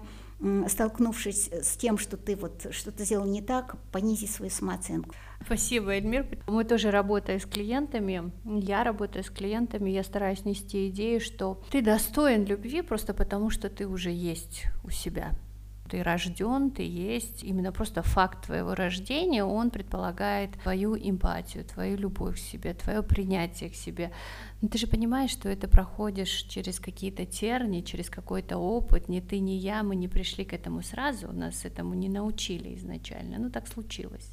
столкнувшись 0.68 1.50
с 1.50 1.78
тем, 1.78 1.96
что 1.96 2.18
ты 2.18 2.36
вот 2.36 2.66
что-то 2.70 3.04
сделал 3.04 3.24
не 3.24 3.40
так, 3.40 3.76
понизить 3.92 4.30
свою 4.30 4.50
самооценку. 4.50 5.14
Спасибо, 5.42 5.92
Эльмир. 5.92 6.26
Мы 6.46 6.64
тоже 6.64 6.90
работаем 6.90 7.40
с 7.40 7.46
клиентами, 7.46 8.30
я 8.44 8.84
работаю 8.84 9.24
с 9.24 9.30
клиентами, 9.30 9.88
я 9.88 10.04
стараюсь 10.04 10.44
нести 10.44 10.88
идею, 10.90 11.18
что 11.18 11.62
ты 11.70 11.80
достоин 11.80 12.44
любви 12.44 12.82
просто 12.82 13.14
потому, 13.14 13.48
что 13.48 13.70
ты 13.70 13.86
уже 13.86 14.10
есть 14.10 14.64
у 14.84 14.90
себя 14.90 15.32
ты 15.90 16.02
рожден, 16.02 16.70
ты 16.70 16.82
есть. 16.82 17.42
Именно 17.42 17.72
просто 17.72 18.02
факт 18.02 18.46
твоего 18.46 18.74
рождения, 18.74 19.44
он 19.44 19.70
предполагает 19.70 20.52
твою 20.62 20.96
эмпатию, 20.96 21.64
твою 21.64 21.96
любовь 21.96 22.36
к 22.36 22.38
себе, 22.38 22.74
твое 22.74 23.02
принятие 23.02 23.70
к 23.70 23.74
себе. 23.74 24.12
Но 24.62 24.68
ты 24.68 24.78
же 24.78 24.86
понимаешь, 24.86 25.30
что 25.30 25.48
это 25.48 25.68
проходишь 25.68 26.44
через 26.48 26.78
какие-то 26.78 27.26
терни, 27.26 27.82
через 27.82 28.08
какой-то 28.08 28.58
опыт. 28.58 29.08
Ни 29.08 29.20
ты, 29.20 29.40
ни 29.40 29.52
я, 29.52 29.82
мы 29.82 29.96
не 29.96 30.08
пришли 30.08 30.44
к 30.44 30.52
этому 30.52 30.82
сразу, 30.82 31.32
нас 31.32 31.64
этому 31.64 31.94
не 31.94 32.08
научили 32.08 32.74
изначально. 32.76 33.38
Ну 33.38 33.50
так 33.50 33.66
случилось. 33.66 34.30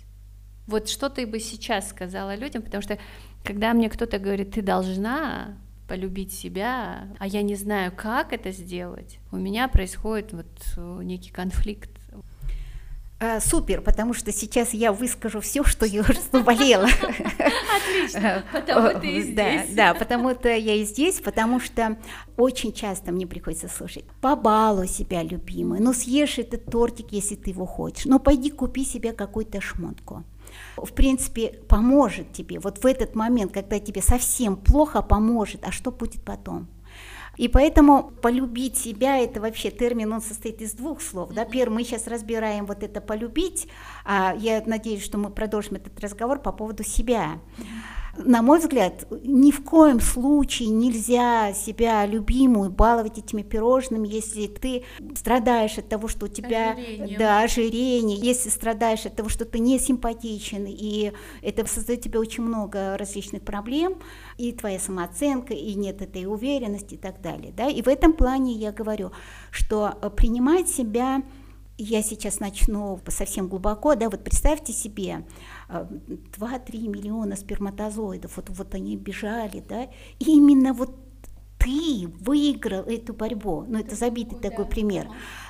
Вот 0.68 0.90
что 0.90 1.10
ты 1.10 1.26
бы 1.26 1.40
сейчас 1.40 1.90
сказала 1.90 2.36
людям, 2.36 2.62
потому 2.62 2.84
что 2.84 2.98
когда 3.44 3.74
мне 3.74 3.90
кто-то 3.90 4.20
говорит, 4.20 4.52
ты 4.52 4.62
должна, 4.62 5.58
полюбить 5.88 6.34
себя, 6.34 7.08
а 7.20 7.28
я 7.28 7.42
не 7.42 7.56
знаю, 7.56 7.92
как 7.96 8.34
это 8.34 8.52
сделать, 8.52 9.20
у 9.32 9.38
меня 9.38 9.68
происходит 9.68 10.34
вот 10.34 10.48
э, 10.78 11.00
некий 11.04 11.32
конфликт. 11.32 11.90
А, 13.20 13.40
супер, 13.40 13.82
потому 13.82 14.14
что 14.14 14.32
сейчас 14.32 14.76
я 14.76 14.92
выскажу 14.92 15.40
все, 15.42 15.64
что 15.64 15.88
я 15.88 16.04
что 16.04 16.42
болела. 16.42 16.86
Отлично, 17.78 18.44
потому 18.52 19.00
ты 19.00 19.08
и 19.08 19.22
здесь. 19.24 19.70
Да, 19.74 19.94
да, 19.94 19.94
потому-то 19.96 20.50
я 20.50 20.76
и 20.76 20.84
здесь, 20.84 21.20
потому 21.20 21.60
что 21.60 21.98
очень 22.36 22.74
часто 22.74 23.12
мне 23.12 23.26
приходится 23.26 23.70
слушать, 23.70 24.06
побалуй 24.22 24.88
себя, 24.88 25.24
любимый, 25.24 25.80
ну 25.80 25.94
съешь 25.94 26.38
этот 26.38 26.66
тортик, 26.66 27.08
если 27.12 27.34
ты 27.36 27.50
его 27.50 27.66
хочешь, 27.66 28.06
ну 28.06 28.20
пойди 28.20 28.52
купи 28.52 28.86
себе 28.86 29.14
какую-то 29.14 29.62
шмотку 29.62 30.24
в 30.86 30.94
принципе, 30.94 31.60
поможет 31.68 32.34
тебе. 32.34 32.60
Вот 32.60 32.84
в 32.84 32.86
этот 32.86 33.16
момент, 33.16 33.52
когда 33.52 33.80
тебе 33.80 34.02
совсем 34.02 34.56
плохо, 34.56 35.02
поможет. 35.02 35.66
А 35.66 35.72
что 35.72 35.92
будет 35.92 36.24
потом? 36.24 36.68
И 37.38 37.48
поэтому 37.48 38.12
полюбить 38.22 38.78
себя, 38.78 39.20
это 39.20 39.40
вообще 39.40 39.70
термин, 39.70 40.12
он 40.12 40.22
состоит 40.22 40.60
из 40.62 40.74
двух 40.74 41.02
слов. 41.02 41.34
Да? 41.34 41.46
Первый, 41.46 41.76
мы 41.76 41.84
сейчас 41.84 42.08
разбираем 42.08 42.66
вот 42.66 42.82
это 42.82 43.00
полюбить, 43.00 43.68
а 44.06 44.34
я 44.36 44.64
надеюсь, 44.66 45.04
что 45.04 45.20
мы 45.20 45.30
продолжим 45.30 45.76
этот 45.76 46.00
разговор 46.00 46.40
по 46.40 46.52
поводу 46.52 46.84
себя 46.84 47.40
на 48.18 48.42
мой 48.42 48.60
взгляд, 48.60 49.08
ни 49.24 49.52
в 49.52 49.64
коем 49.64 50.00
случае 50.00 50.70
нельзя 50.70 51.54
себя 51.54 52.06
любимую 52.06 52.70
баловать 52.70 53.18
этими 53.18 53.42
пирожными, 53.42 54.08
если 54.08 54.48
ты 54.48 54.84
страдаешь 55.16 55.78
от 55.78 55.88
того, 55.90 56.08
что 56.08 56.26
у 56.26 56.30
тебя 56.30 56.72
ожирение. 56.72 57.18
да, 57.18 57.42
ожирение, 57.42 58.18
если 58.18 58.50
страдаешь 58.50 59.06
от 59.06 59.16
того, 59.16 59.30
что 59.30 59.46
ты 59.46 59.60
не 59.60 59.80
симпатичен, 59.80 60.66
и 60.68 61.14
это 61.42 61.66
создает 61.68 62.02
тебе 62.02 62.20
очень 62.20 62.44
много 62.44 62.98
различных 62.98 63.44
проблем, 63.44 63.96
и 64.38 64.52
твоя 64.52 64.80
самооценка, 64.80 65.54
и 65.54 65.74
нет 65.76 66.02
этой 66.02 66.26
уверенности 66.26 66.96
и 66.96 66.98
так 66.98 67.22
далее. 67.22 67.54
Да? 67.56 67.68
И 67.68 67.82
в 67.82 67.88
этом 67.88 68.14
плане 68.14 68.54
я 68.54 68.72
говорю, 68.72 69.12
что 69.52 69.96
принимать 70.16 70.70
себя 70.70 71.24
я 71.78 72.02
сейчас 72.02 72.40
начну 72.40 73.00
совсем 73.08 73.48
глубоко, 73.48 73.96
да, 73.96 74.10
вот 74.10 74.24
представьте 74.24 74.74
себе, 74.74 75.26
2-3 75.70 76.06
э, 76.40 76.88
миллиона 76.88 77.36
сперматозоидов, 77.36 78.38
вот, 78.38 78.50
вот 78.50 78.74
они 78.76 78.96
бежали, 78.96 79.64
да, 79.68 79.84
и 80.20 80.38
именно 80.38 80.74
вот 80.74 80.96
ты 81.60 82.08
выиграл 82.20 82.84
эту 82.84 83.14
борьбу. 83.14 83.66
Ну, 83.68 83.80
это 83.80 83.96
забитый 83.96 84.40
такой 84.40 84.66
пример. 84.66 85.08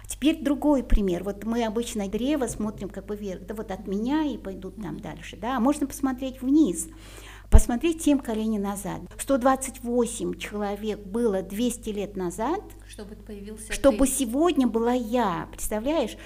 Теперь 0.07 0.41
другой 0.41 0.83
пример. 0.83 1.23
Вот 1.23 1.43
мы 1.43 1.65
обычно 1.65 2.07
древо 2.07 2.47
смотрим 2.47 2.89
как 2.89 3.05
бы 3.05 3.15
вверх, 3.15 3.45
да, 3.45 3.53
вот 3.53 3.71
от 3.71 3.87
меня 3.87 4.23
и 4.23 4.37
пойдут 4.37 4.81
там 4.81 4.99
дальше, 4.99 5.37
да, 5.37 5.57
а 5.57 5.59
можно 5.59 5.85
посмотреть 5.85 6.41
вниз. 6.41 6.87
Посмотреть 7.49 8.03
7 8.03 8.19
коленей 8.19 8.59
назад. 8.59 9.01
128 9.17 10.37
человек 10.37 10.99
было 10.99 11.41
200 11.41 11.89
лет 11.89 12.15
назад, 12.17 12.61
чтобы 12.87 13.15
появился 13.15 13.71
чтобы 13.71 14.05
ты. 14.05 14.13
сегодня 14.13 14.67
была 14.67 14.93
я, 14.93 15.47
представляешь? 15.49 16.17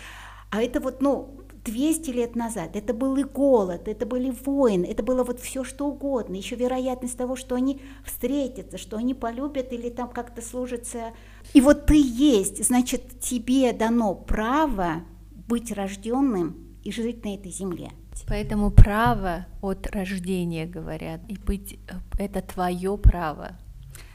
А 0.49 0.61
это 0.61 0.79
вот, 0.79 1.01
ну, 1.01 1.41
200 1.63 2.09
лет 2.09 2.35
назад. 2.35 2.75
Это 2.75 2.93
был 2.93 3.15
и 3.17 3.23
голод, 3.23 3.87
это 3.87 4.05
были 4.05 4.31
войны, 4.31 4.85
это 4.85 5.03
было 5.03 5.23
вот 5.23 5.39
все 5.39 5.63
что 5.63 5.87
угодно. 5.87 6.35
Еще 6.35 6.55
вероятность 6.55 7.17
того, 7.17 7.35
что 7.35 7.55
они 7.55 7.81
встретятся, 8.03 8.77
что 8.77 8.97
они 8.97 9.13
полюбят 9.13 9.71
или 9.71 9.89
там 9.89 10.09
как-то 10.09 10.41
служатся. 10.41 11.13
И 11.53 11.61
вот 11.61 11.85
ты 11.85 11.95
есть, 11.95 12.63
значит, 12.65 13.19
тебе 13.19 13.73
дано 13.73 14.15
право 14.15 15.03
быть 15.47 15.71
рожденным 15.71 16.77
и 16.83 16.91
жить 16.91 17.23
на 17.23 17.35
этой 17.35 17.51
земле. 17.51 17.91
Поэтому 18.31 18.71
право 18.71 19.45
от 19.61 19.87
рождения, 19.87 20.65
говорят, 20.65 21.19
и 21.27 21.35
быть 21.35 21.73
э, 21.89 21.95
это 22.17 22.41
твое 22.41 22.97
право. 22.97 23.59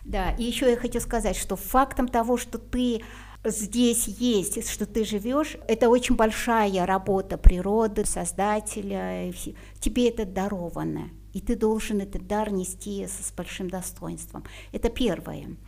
Да, 0.06 0.30
и 0.30 0.42
еще 0.42 0.70
я 0.70 0.78
хочу 0.78 1.00
сказать, 1.00 1.36
что 1.36 1.54
фактом 1.54 2.08
того, 2.08 2.38
что 2.38 2.56
ты 2.56 3.02
здесь 3.44 4.08
есть, 4.08 4.70
что 4.70 4.86
ты 4.86 5.04
живешь, 5.04 5.58
это 5.68 5.90
очень 5.90 6.16
большая 6.16 6.86
работа 6.86 7.36
природы, 7.36 8.06
создателя, 8.06 9.34
тебе 9.80 10.08
это 10.08 10.24
даровано, 10.24 11.10
и 11.34 11.42
ты 11.42 11.54
должен 11.54 12.00
этот 12.00 12.26
дар 12.26 12.50
нести 12.50 13.06
с 13.06 13.30
большим 13.36 13.68
достоинством. 13.68 14.44
Это 14.72 14.88
первое. 14.88 15.58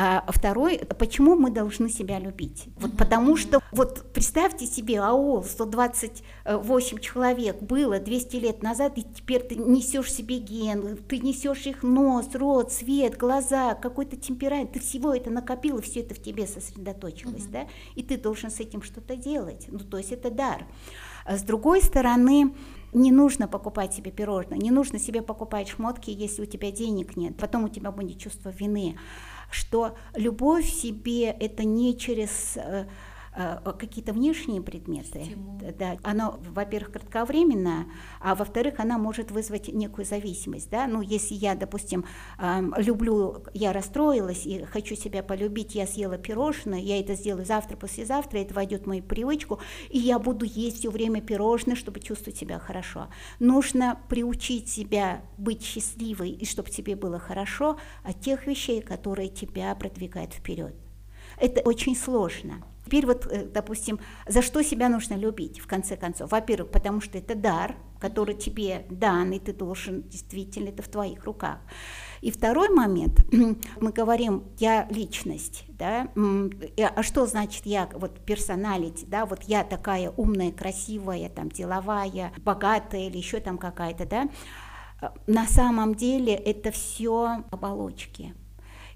А 0.00 0.24
второй, 0.28 0.78
почему 0.78 1.34
мы 1.34 1.50
должны 1.50 1.90
себя 1.90 2.20
любить? 2.20 2.68
Вот 2.78 2.96
потому 2.96 3.36
что, 3.36 3.60
вот 3.72 4.12
представьте 4.12 4.64
себе, 4.64 5.00
аул 5.00 5.42
128 5.42 6.98
человек 7.00 7.60
было 7.60 7.98
200 7.98 8.36
лет 8.36 8.62
назад, 8.62 8.96
и 8.96 9.02
теперь 9.02 9.42
ты 9.42 9.56
несешь 9.56 10.12
себе 10.12 10.38
ген, 10.38 10.98
ты 10.98 11.18
несешь 11.18 11.66
их 11.66 11.82
нос, 11.82 12.28
рот, 12.34 12.70
цвет, 12.70 13.16
глаза, 13.16 13.74
какой-то 13.74 14.14
темперамент, 14.14 14.70
ты 14.70 14.78
всего 14.78 15.12
это 15.12 15.30
накопил, 15.30 15.78
и 15.78 15.82
все 15.82 16.02
это 16.02 16.14
в 16.14 16.22
тебе 16.22 16.46
сосредоточилось, 16.46 17.46
mm-hmm. 17.46 17.50
да? 17.50 17.66
И 17.96 18.04
ты 18.04 18.16
должен 18.16 18.52
с 18.52 18.60
этим 18.60 18.82
что-то 18.82 19.16
делать. 19.16 19.66
Ну, 19.66 19.80
то 19.80 19.98
есть 19.98 20.12
это 20.12 20.30
дар. 20.30 20.64
А 21.24 21.36
с 21.36 21.42
другой 21.42 21.82
стороны, 21.82 22.54
не 22.92 23.10
нужно 23.10 23.48
покупать 23.48 23.94
себе 23.94 24.12
пирожное, 24.12 24.58
не 24.58 24.70
нужно 24.70 25.00
себе 25.00 25.22
покупать 25.22 25.68
шмотки, 25.68 26.10
если 26.10 26.42
у 26.42 26.46
тебя 26.46 26.70
денег 26.70 27.16
нет. 27.16 27.36
Потом 27.36 27.64
у 27.64 27.68
тебя 27.68 27.90
будет 27.90 28.18
чувство 28.20 28.50
вины 28.50 28.96
что 29.50 29.96
любовь 30.14 30.66
в 30.66 30.80
себе 30.80 31.30
это 31.30 31.64
не 31.64 31.96
через 31.96 32.56
э, 32.56 32.86
какие-то 33.78 34.12
внешние 34.12 34.60
предметы, 34.60 35.24
Стимул. 35.24 35.60
да, 35.78 35.96
оно, 36.02 36.40
во-первых, 36.50 36.92
кратковременно, 36.92 37.86
а 38.20 38.34
во-вторых, 38.34 38.80
она 38.80 38.98
может 38.98 39.30
вызвать 39.30 39.68
некую 39.68 40.04
зависимость, 40.04 40.70
да, 40.70 40.86
ну, 40.86 41.00
если 41.00 41.34
я, 41.34 41.54
допустим, 41.54 42.04
люблю, 42.76 43.44
я 43.54 43.72
расстроилась 43.72 44.44
и 44.46 44.64
хочу 44.64 44.96
себя 44.96 45.22
полюбить, 45.22 45.74
я 45.74 45.86
съела 45.86 46.18
пирожное, 46.18 46.80
я 46.80 46.98
это 47.00 47.14
сделаю 47.14 47.46
завтра, 47.46 47.76
послезавтра, 47.76 48.38
это 48.38 48.54
войдет 48.54 48.82
в 48.82 48.86
мою 48.86 49.02
привычку, 49.02 49.60
и 49.88 49.98
я 49.98 50.18
буду 50.18 50.44
есть 50.44 50.78
все 50.78 50.90
время 50.90 51.20
пирожное, 51.20 51.76
чтобы 51.76 52.00
чувствовать 52.00 52.38
себя 52.38 52.58
хорошо. 52.58 53.08
Нужно 53.38 54.00
приучить 54.08 54.68
себя 54.68 55.22
быть 55.36 55.62
счастливой, 55.62 56.30
и 56.30 56.44
чтобы 56.44 56.70
тебе 56.70 56.96
было 56.96 57.18
хорошо 57.18 57.78
от 58.02 58.20
тех 58.20 58.46
вещей, 58.46 58.80
которые 58.80 59.28
тебя 59.28 59.74
продвигают 59.74 60.32
вперед. 60.32 60.74
Это 61.40 61.60
очень 61.60 61.94
сложно. 61.94 62.64
Теперь 62.88 63.04
вот, 63.04 63.26
э, 63.26 63.44
допустим, 63.44 64.00
за 64.26 64.40
что 64.40 64.62
себя 64.62 64.88
нужно 64.88 65.12
любить, 65.12 65.60
в 65.60 65.66
конце 65.66 65.94
концов? 65.94 66.30
Во-первых, 66.30 66.70
потому 66.70 67.02
что 67.02 67.18
это 67.18 67.34
дар, 67.34 67.76
который 68.00 68.34
тебе 68.34 68.86
дан, 68.88 69.30
и 69.32 69.38
ты 69.38 69.52
должен, 69.52 70.04
действительно, 70.08 70.70
это 70.70 70.82
в 70.82 70.88
твоих 70.88 71.22
руках. 71.24 71.58
И 72.22 72.30
второй 72.30 72.70
момент, 72.70 73.26
мы 73.80 73.92
говорим, 73.92 74.44
я 74.56 74.88
личность, 74.88 75.66
да, 75.68 76.08
а 76.16 77.02
что 77.02 77.26
значит 77.26 77.66
я, 77.66 77.90
вот 77.92 78.24
персоналити, 78.24 79.04
да, 79.04 79.26
вот 79.26 79.42
я 79.42 79.64
такая 79.64 80.10
умная, 80.16 80.50
красивая, 80.50 81.28
там, 81.28 81.50
деловая, 81.50 82.32
богатая 82.38 83.08
или 83.08 83.18
еще 83.18 83.40
там 83.40 83.58
какая-то, 83.58 84.06
да, 84.06 84.28
на 85.26 85.46
самом 85.46 85.94
деле 85.94 86.32
это 86.32 86.70
все 86.70 87.44
оболочки. 87.50 88.34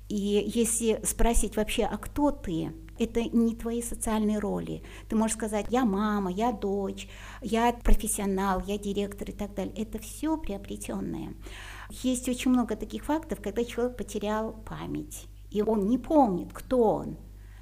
И 0.09 0.51
если 0.55 0.99
спросить 1.05 1.57
вообще, 1.57 1.85
а 1.85 1.99
кто 1.99 2.31
ты, 2.31 2.73
это 3.03 3.23
не 3.23 3.55
твои 3.55 3.83
социальные 3.83 4.39
роли. 4.39 4.83
Ты 5.09 5.17
можешь 5.17 5.37
сказать, 5.37 5.67
я 5.71 5.85
мама, 5.85 6.31
я 6.31 6.53
дочь, 6.53 7.09
я 7.41 7.73
профессионал, 7.73 8.63
я 8.67 8.79
директор 8.79 9.29
и 9.29 9.33
так 9.33 9.55
далее. 9.55 9.75
Это 9.77 9.99
все 9.99 10.37
приобретенное. 10.37 11.35
Есть 11.91 12.29
очень 12.29 12.51
много 12.51 12.77
таких 12.77 13.05
фактов, 13.05 13.41
когда 13.43 13.65
человек 13.65 13.97
потерял 13.97 14.53
память, 14.65 15.27
и 15.51 15.63
он 15.63 15.87
не 15.87 15.99
помнит, 15.99 16.53
кто 16.53 16.95
он. 16.95 17.17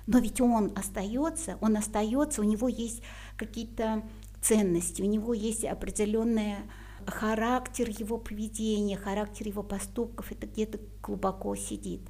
Но 0.07 0.19
ведь 0.19 0.41
он 0.41 0.73
остается, 0.77 1.57
он 1.61 1.77
остается, 1.77 2.41
у 2.41 2.45
него 2.45 2.69
есть 2.69 3.03
какие-то 3.37 4.03
ценности, 4.41 5.03
у 5.03 5.07
него 5.07 5.35
есть 5.35 5.65
определенная 5.65 6.59
характер 7.07 7.89
его 7.89 8.19
поведения, 8.19 8.97
характер 8.97 9.49
его 9.49 9.63
поступков, 9.63 10.33
это 10.33 10.47
где-то 10.47 10.81
глубоко 11.03 11.55
сидит. 11.57 12.03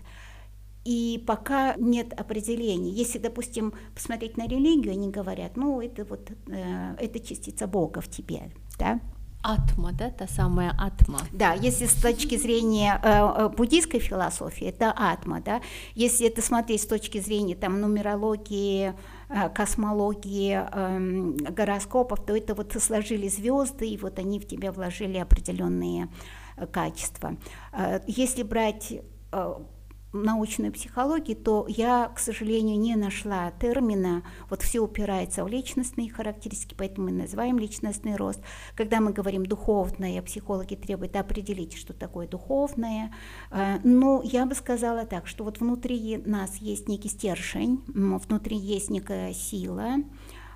И 0.85 1.23
пока 1.27 1.75
нет 1.77 2.19
определения. 2.19 2.91
Если, 2.91 3.19
допустим, 3.19 3.75
посмотреть 3.95 4.37
на 4.37 4.47
религию, 4.47 4.93
они 4.93 5.11
говорят, 5.11 5.57
ну, 5.57 5.81
это 5.81 6.05
вот, 6.05 6.31
э, 6.47 6.97
это 6.99 7.21
частица 7.21 7.67
Бога 7.67 8.01
в 8.01 8.09
тебе, 8.09 8.51
да? 8.79 9.01
Атма, 9.43 9.93
да, 9.93 10.11
та 10.11 10.27
самая 10.27 10.75
атма. 10.79 11.21
Да, 11.33 11.55
если 11.55 11.87
с 11.87 11.95
точки 11.95 12.37
зрения 12.37 13.01
э, 13.03 13.09
э, 13.09 13.49
буддийской 13.49 13.99
философии, 13.99 14.67
это 14.67 14.93
атма, 14.95 15.41
да. 15.41 15.63
Если 15.95 16.27
это 16.27 16.43
смотреть 16.43 16.83
с 16.83 16.87
точки 16.87 17.21
зрения 17.21 17.55
там 17.55 17.81
нумерологии, 17.81 18.93
э, 19.29 19.49
космологии, 19.51 20.61
э, 20.61 21.53
гороскопов, 21.53 22.25
то 22.25 22.37
это 22.37 22.55
вот 22.55 22.77
сложили 22.79 23.29
звезды, 23.29 23.89
и 23.89 23.97
вот 23.97 24.19
они 24.19 24.39
в 24.39 24.47
тебя 24.47 24.73
вложили 24.73 25.17
определенные 25.17 26.09
э, 26.57 26.67
качества. 26.67 27.37
Э, 27.73 28.01
если 28.07 28.43
брать 28.43 28.93
научной 30.13 30.71
психологии, 30.71 31.35
то 31.35 31.67
я, 31.69 32.09
к 32.09 32.19
сожалению, 32.19 32.79
не 32.79 32.97
нашла 32.97 33.53
термина, 33.53 34.25
вот 34.49 34.63
все 34.63 34.81
упирается 34.81 35.45
в 35.45 35.49
личностные 35.49 36.11
характеристики, 36.11 36.75
поэтому 36.77 37.09
мы 37.09 37.13
называем 37.13 37.59
личностный 37.59 38.17
рост. 38.17 38.41
Когда 38.75 39.01
мы 39.01 39.13
говорим 39.13 39.47
духовное, 39.47 40.21
психологи 40.23 40.75
требуют 40.75 41.17
определить, 41.17 41.77
что 41.77 41.93
такое 41.93 42.27
духовное. 42.27 43.13
Э, 43.51 43.79
но 43.85 44.21
я 44.25 44.47
бы 44.47 44.55
сказала 44.55 45.07
так, 45.07 45.27
что 45.27 45.45
вот 45.45 45.61
внутри 45.61 46.19
нас 46.27 46.57
есть 46.57 46.89
некий 46.89 47.09
стержень, 47.09 47.83
внутри 47.87 48.57
есть 48.57 48.91
некая 48.91 49.33
сила, 49.33 49.97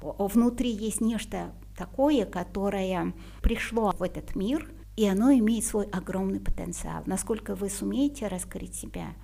внутри 0.00 0.70
есть 0.70 1.00
нечто 1.00 1.52
такое, 1.76 2.26
которое 2.26 3.14
пришло 3.40 3.92
в 3.96 4.02
этот 4.02 4.34
мир, 4.34 4.70
и 4.96 5.06
оно 5.06 5.32
имеет 5.32 5.64
свой 5.64 5.86
огромный 5.86 6.40
потенциал. 6.40 7.02
Насколько 7.06 7.54
вы 7.54 7.68
сумеете 7.68 8.26
раскрыть 8.26 8.74
себя– 8.74 9.14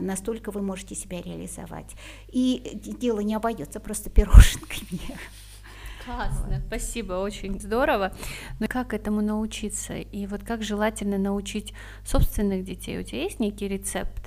настолько 0.00 0.50
вы 0.50 0.62
можете 0.62 0.94
себя 0.94 1.20
реализовать. 1.20 1.94
И 2.28 2.72
дело 2.74 3.20
не 3.20 3.34
обойдется 3.34 3.80
просто 3.80 4.10
пироженками. 4.10 5.18
Классно, 6.04 6.62
спасибо, 6.64 7.14
очень 7.14 7.60
здорово. 7.60 8.12
Но 8.60 8.68
как 8.68 8.94
этому 8.94 9.22
научиться? 9.22 9.96
И 9.96 10.26
вот 10.28 10.44
как 10.44 10.62
желательно 10.62 11.18
научить 11.18 11.74
собственных 12.04 12.62
детей? 12.64 13.00
У 13.00 13.02
тебя 13.02 13.22
есть 13.22 13.40
некий 13.40 13.66
рецепт? 13.66 14.25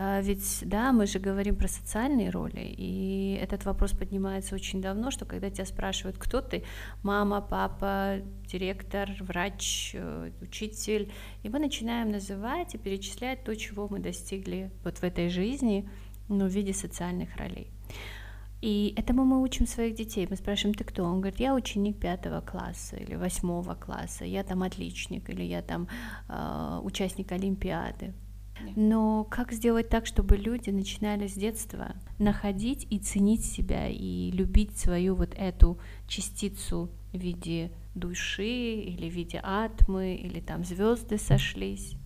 А, 0.00 0.20
ведь, 0.20 0.62
да, 0.64 0.92
мы 0.92 1.06
же 1.06 1.18
говорим 1.18 1.56
про 1.56 1.66
социальные 1.66 2.30
роли, 2.30 2.60
и 2.78 3.36
этот 3.42 3.64
вопрос 3.64 3.90
поднимается 3.90 4.54
очень 4.54 4.80
давно, 4.80 5.10
что 5.10 5.24
когда 5.24 5.50
тебя 5.50 5.66
спрашивают, 5.66 6.18
кто 6.18 6.40
ты, 6.40 6.62
мама, 7.02 7.40
папа, 7.40 8.20
директор, 8.46 9.10
врач, 9.18 9.90
э, 9.94 10.30
учитель, 10.40 11.10
и 11.42 11.48
мы 11.48 11.58
начинаем 11.58 12.12
называть 12.12 12.76
и 12.76 12.78
перечислять 12.78 13.42
то, 13.42 13.56
чего 13.56 13.88
мы 13.88 13.98
достигли 13.98 14.70
вот 14.84 14.98
в 14.98 15.02
этой 15.02 15.30
жизни, 15.30 15.90
ну, 16.28 16.46
в 16.46 16.52
виде 16.52 16.72
социальных 16.72 17.34
ролей. 17.36 17.72
И 18.62 18.94
этому 18.96 19.24
мы 19.24 19.42
учим 19.42 19.66
своих 19.66 19.96
детей. 19.96 20.28
Мы 20.30 20.36
спрашиваем, 20.36 20.74
ты 20.74 20.84
кто? 20.84 21.02
Он 21.02 21.20
говорит, 21.20 21.40
я 21.40 21.54
ученик 21.54 21.98
пятого 21.98 22.40
класса 22.40 22.94
или 22.96 23.16
восьмого 23.16 23.74
класса, 23.74 24.24
я 24.24 24.44
там 24.44 24.62
отличник, 24.62 25.28
или 25.28 25.42
я 25.42 25.60
там 25.60 25.88
э, 26.28 26.80
участник 26.84 27.32
Олимпиады. 27.32 28.14
Но 28.76 29.24
как 29.24 29.52
сделать 29.52 29.88
так, 29.88 30.06
чтобы 30.06 30.36
люди 30.36 30.70
начинали 30.70 31.26
с 31.26 31.34
детства 31.34 31.94
находить 32.18 32.86
и 32.90 32.98
ценить 32.98 33.44
себя 33.44 33.88
и 33.88 34.30
любить 34.30 34.76
свою 34.76 35.14
вот 35.14 35.34
эту 35.36 35.78
частицу 36.06 36.90
в 37.12 37.18
виде 37.18 37.70
души 37.94 38.44
или 38.44 39.08
в 39.08 39.14
виде 39.14 39.40
атмы 39.42 40.14
или 40.14 40.40
там 40.40 40.64
звезды 40.64 41.18
сошлись? 41.18 41.97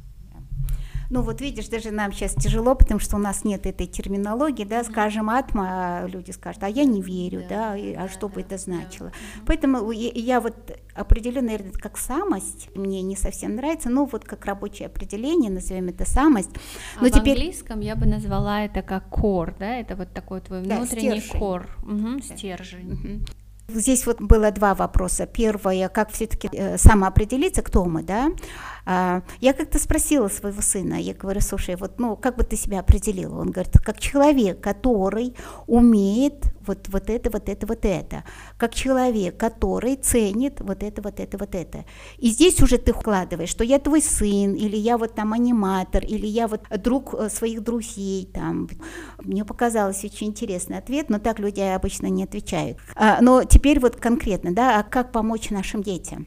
Ну 1.13 1.21
вот 1.21 1.43
видишь, 1.43 1.69
даже 1.69 1.91
нам 1.91 2.11
сейчас 2.11 2.33
тяжело, 2.33 2.75
потому 2.75 2.99
что 2.99 3.17
у 3.17 3.19
нас 3.19 3.45
нет 3.45 3.67
этой 3.67 3.87
терминологии, 3.87 4.65
да, 4.65 4.83
скажем 4.83 5.29
атма, 5.29 5.67
а 5.69 6.07
люди 6.07 6.31
скажут, 6.31 6.63
а 6.63 6.69
я 6.71 6.85
не 6.85 7.03
верю, 7.03 7.43
да, 7.47 7.73
да 7.73 7.77
и, 7.77 7.93
а 7.93 8.09
что 8.09 8.31
бы 8.31 8.41
это 8.41 8.57
значило. 8.57 9.11
Да. 9.11 9.43
Поэтому 9.47 9.91
я, 9.91 10.11
я 10.15 10.41
вот 10.41 10.55
определю, 10.95 11.43
наверное, 11.43 11.73
как 11.73 11.99
самость, 11.99 12.71
мне 12.75 13.03
не 13.03 13.15
совсем 13.15 13.57
нравится, 13.57 13.91
но 13.91 14.07
вот 14.07 14.25
как 14.25 14.47
рабочее 14.47 14.87
определение, 14.87 15.51
назовем 15.51 15.89
это 15.89 16.09
самость. 16.09 16.51
Но 16.99 17.09
а 17.09 17.11
теперь... 17.11 17.37
в 17.37 17.41
английском 17.41 17.81
я 17.81 17.95
бы 17.95 18.07
назвала 18.07 18.65
это 18.65 18.81
как 18.81 19.09
core, 19.09 19.55
да, 19.59 19.77
это 19.77 19.97
вот 19.97 20.15
такой 20.15 20.41
твой 20.41 20.63
внутренний 20.63 21.23
да, 21.31 21.39
core, 21.39 21.67
угу, 21.83 22.21
да. 22.27 22.37
стержень. 22.37 22.93
Угу. 22.95 23.79
Здесь 23.79 24.07
вот 24.07 24.21
было 24.21 24.51
два 24.51 24.75
вопроса. 24.75 25.27
Первое, 25.27 25.89
как 25.89 26.11
все-таки 26.11 26.49
э, 26.53 26.79
самоопределиться, 26.79 27.63
кто 27.63 27.85
мы, 27.85 28.03
да? 28.03 28.31
А, 28.85 29.23
я 29.41 29.53
как-то 29.53 29.79
спросила 29.79 30.29
своего 30.29 30.61
сына, 30.61 30.95
я 30.95 31.15
говорю, 31.15 31.41
слушай, 31.41 31.77
вот, 31.77 31.99
ну, 31.99 32.17
как 32.17 32.37
бы 32.37 32.45
ты 32.45 32.57
себя 32.57 32.81
определила? 32.81 33.41
Он 33.41 33.51
говорит, 33.51 33.79
как 33.79 34.01
человек, 34.01 34.61
который 34.61 35.35
умеет 35.67 36.45
вот, 36.67 36.89
вот 36.89 37.11
это, 37.11 37.31
вот 37.31 37.49
это, 37.49 37.67
вот 37.67 37.85
это, 37.85 38.25
как 38.57 38.75
человек, 38.75 39.37
который 39.37 39.97
ценит 39.97 40.61
вот 40.61 40.83
это, 40.83 41.03
вот 41.03 41.21
это, 41.21 41.39
вот 41.39 41.55
это. 41.55 41.85
И 42.19 42.31
здесь 42.31 42.61
уже 42.61 42.79
ты 42.79 42.93
вкладываешь, 42.93 43.49
что 43.49 43.65
я 43.65 43.79
твой 43.79 44.03
сын, 44.03 44.55
или 44.55 44.77
я 44.77 44.99
вот 44.99 45.15
там 45.15 45.33
аниматор, 45.33 46.05
или 46.05 46.27
я 46.27 46.49
вот 46.49 46.63
друг 46.83 47.15
э, 47.15 47.29
своих 47.29 47.63
друзей, 47.63 48.29
там. 48.33 48.69
Мне 49.23 49.45
показалось 49.45 50.05
очень 50.05 50.29
интересный 50.29 50.79
ответ, 50.79 51.11
но 51.11 51.19
так 51.19 51.39
люди 51.39 51.61
обычно 51.61 52.07
не 52.07 52.25
отвечают. 52.25 52.79
А, 52.95 53.19
но 53.21 53.45
теперь 53.45 53.81
вот 53.81 53.97
конкретно, 53.97 54.53
да, 54.53 54.79
а 54.79 54.83
как 54.83 55.13
помочь 55.13 55.51
нашим 55.51 55.83
детям? 55.83 56.27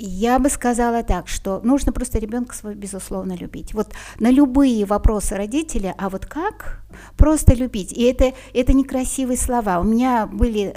Я 0.00 0.38
бы 0.38 0.48
сказала 0.48 1.02
так, 1.02 1.26
что 1.26 1.60
нужно 1.64 1.92
просто 1.92 2.20
ребенка 2.20 2.54
своего, 2.54 2.78
безусловно, 2.78 3.32
любить. 3.32 3.74
Вот 3.74 3.92
на 4.20 4.30
любые 4.30 4.84
вопросы 4.84 5.34
родителя, 5.34 5.92
а 5.98 6.08
вот 6.08 6.24
как? 6.24 6.84
Просто 7.16 7.52
любить. 7.54 7.92
И 7.92 8.04
это, 8.04 8.32
это 8.54 8.72
некрасивые 8.74 9.36
слова. 9.36 9.80
У 9.80 9.82
меня 9.82 10.26
были 10.26 10.72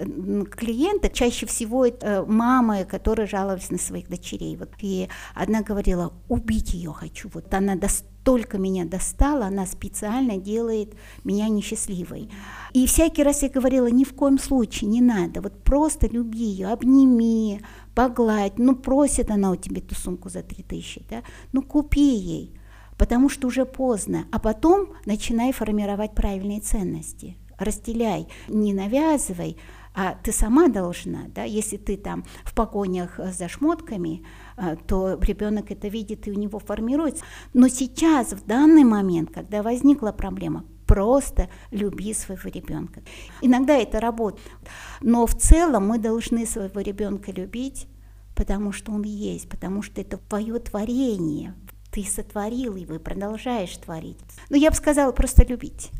клиенты, 0.51 1.12
чаще 1.13 1.45
всего 1.45 1.86
это 1.86 2.07
э, 2.07 2.25
мамы, 2.25 2.84
которые 2.84 3.27
жаловались 3.27 3.69
на 3.69 3.77
своих 3.77 4.10
дочерей. 4.10 4.57
Вот. 4.57 4.69
И 4.79 5.07
одна 5.36 5.62
говорила, 5.62 6.13
убить 6.27 6.73
ее 6.73 6.91
хочу. 6.91 7.29
Вот 7.31 7.53
она 7.53 7.75
настолько 8.21 8.57
меня 8.57 8.86
достала, 8.86 9.45
она 9.45 9.65
специально 9.65 10.38
делает 10.38 10.93
меня 11.23 11.49
несчастливой. 11.49 12.29
И 12.73 12.86
всякий 12.86 13.23
раз 13.23 13.41
я 13.41 13.49
говорила, 13.49 13.88
ни 13.88 14.03
в 14.03 14.13
коем 14.13 14.38
случае 14.38 14.89
не 14.89 15.01
надо, 15.01 15.41
вот 15.41 15.63
просто 15.63 16.07
люби 16.07 16.38
ее, 16.38 16.67
обними, 16.67 17.62
погладь, 17.95 18.60
ну 18.60 18.75
просит 18.75 19.31
она 19.31 19.51
у 19.51 19.55
тебя 19.55 19.81
эту 19.81 19.95
сумку 19.95 20.29
за 20.29 20.43
3000, 20.43 21.05
да, 21.10 21.23
ну 21.51 21.63
купи 21.63 22.15
ей, 22.15 22.53
потому 22.97 23.29
что 23.29 23.47
уже 23.47 23.65
поздно, 23.65 24.25
а 24.31 24.39
потом 24.39 24.89
начинай 25.05 25.51
формировать 25.51 26.13
правильные 26.13 26.62
ценности, 26.62 27.38
разделяй, 27.57 28.27
не 28.47 28.73
навязывай, 28.73 29.57
а 29.93 30.13
ты 30.23 30.31
сама 30.31 30.67
должна, 30.67 31.23
да, 31.36 31.43
если 31.43 31.77
ты 31.77 31.97
там 31.97 32.23
в 32.43 32.53
погонях 32.53 33.19
за 33.19 33.49
шмотками, 33.49 34.23
то 34.88 35.17
ребенок 35.21 35.71
это 35.71 35.88
видит 35.88 36.28
и 36.28 36.32
у 36.32 36.36
него 36.36 36.60
формируется. 36.60 37.24
Но 37.54 37.67
сейчас, 37.67 38.34
в 38.34 38.45
данный 38.45 38.84
момент, 38.84 39.32
когда 39.34 39.63
возникла 39.63 40.12
проблема, 40.12 40.65
просто 40.86 41.50
люби 41.71 42.13
своего 42.13 42.50
ребенка. 42.50 43.02
Иногда 43.41 43.78
это 43.78 44.00
работает, 44.00 44.52
но 45.02 45.26
в 45.26 45.34
целом 45.36 45.88
мы 45.88 46.00
должны 46.00 46.45
своего 46.45 46.82
ребенка 46.82 47.32
любить, 47.32 47.88
потому 48.36 48.71
что 48.71 48.91
он 48.91 49.04
есть, 49.04 49.47
потому 49.47 49.82
что 49.82 50.02
это 50.02 50.17
твое 50.17 50.60
творение. 50.60 51.56
Ты 51.91 52.04
сотворил 52.04 52.76
его 52.76 52.95
и 52.95 53.00
продолжаешь 53.00 53.76
творить. 53.78 54.19
Но 54.50 54.58
я 54.58 54.69
бы 54.69 54.76
сказала 54.76 55.12
просто 55.12 55.45
любить. 55.45 55.91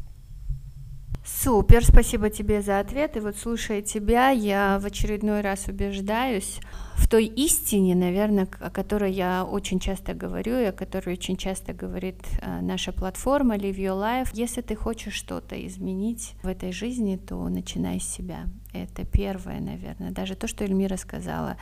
Супер, 1.40 1.84
спасибо 1.84 2.30
тебе 2.30 2.62
за 2.62 2.80
ответ. 2.80 3.18
И 3.18 3.20
вот 3.20 3.36
слушая 3.36 3.82
тебя, 3.82 4.30
я 4.30 4.78
в 4.80 4.86
очередной 4.86 5.42
раз 5.42 5.68
убеждаюсь 5.68 6.60
в 6.96 7.08
той 7.08 7.26
истине, 7.26 7.96
наверное, 7.96 8.48
о 8.60 8.70
которой 8.70 9.12
я 9.12 9.44
очень 9.44 9.80
часто 9.80 10.14
говорю 10.14 10.60
и 10.60 10.66
о 10.66 10.72
которой 10.72 11.14
очень 11.14 11.38
часто 11.38 11.74
говорит 11.74 12.18
э, 12.42 12.62
наша 12.62 12.92
платформа 12.92 13.56
Live 13.56 13.78
Your 13.78 14.00
Life. 14.00 14.30
Если 14.34 14.62
ты 14.62 14.76
хочешь 14.76 15.14
что-то 15.14 15.56
изменить 15.66 16.34
в 16.44 16.48
этой 16.48 16.72
жизни, 16.72 17.18
то 17.18 17.50
начинай 17.50 18.00
с 18.00 18.08
себя. 18.08 18.46
Это 18.74 19.04
первое, 19.04 19.60
наверное. 19.62 20.12
Даже 20.12 20.36
то, 20.36 20.48
что 20.48 20.64
Эльмира 20.64 20.98
сказала. 20.98 21.58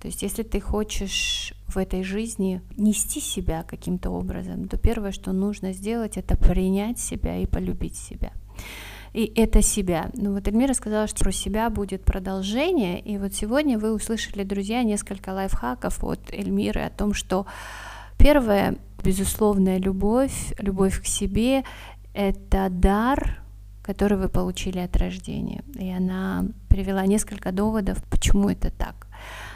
То 0.00 0.08
есть, 0.08 0.22
если 0.22 0.42
ты 0.42 0.60
хочешь 0.60 1.52
в 1.68 1.78
этой 1.78 2.02
жизни 2.02 2.62
нести 2.76 3.20
себя 3.20 3.62
каким-то 3.62 4.10
образом, 4.10 4.66
то 4.66 4.76
первое, 4.76 5.12
что 5.12 5.32
нужно 5.32 5.72
сделать, 5.72 6.16
это 6.16 6.36
принять 6.36 6.98
себя 6.98 7.36
и 7.36 7.46
полюбить 7.46 7.96
себя 7.96 8.32
и 9.12 9.32
это 9.34 9.62
себя. 9.62 10.10
Ну 10.14 10.32
вот 10.32 10.46
Эльмира 10.46 10.74
сказала, 10.74 11.06
что 11.06 11.24
про 11.24 11.32
себя 11.32 11.70
будет 11.70 12.04
продолжение, 12.04 13.00
и 13.00 13.18
вот 13.18 13.34
сегодня 13.34 13.78
вы 13.78 13.92
услышали, 13.92 14.44
друзья, 14.44 14.82
несколько 14.82 15.30
лайфхаков 15.30 16.02
от 16.04 16.20
Эльмиры 16.32 16.82
о 16.82 16.90
том, 16.90 17.14
что 17.14 17.46
первое, 18.18 18.76
безусловная 19.02 19.78
любовь, 19.78 20.52
любовь 20.58 21.00
к 21.02 21.06
себе— 21.06 21.64
это 22.14 22.68
дар, 22.70 23.40
который 23.82 24.18
вы 24.18 24.28
получили 24.28 24.78
от 24.78 24.96
рождения. 24.96 25.64
И 25.74 25.90
она 25.90 26.44
привела 26.68 27.04
несколько 27.06 27.50
доводов, 27.50 28.02
почему 28.10 28.48
это 28.48 28.70
так. 28.70 29.08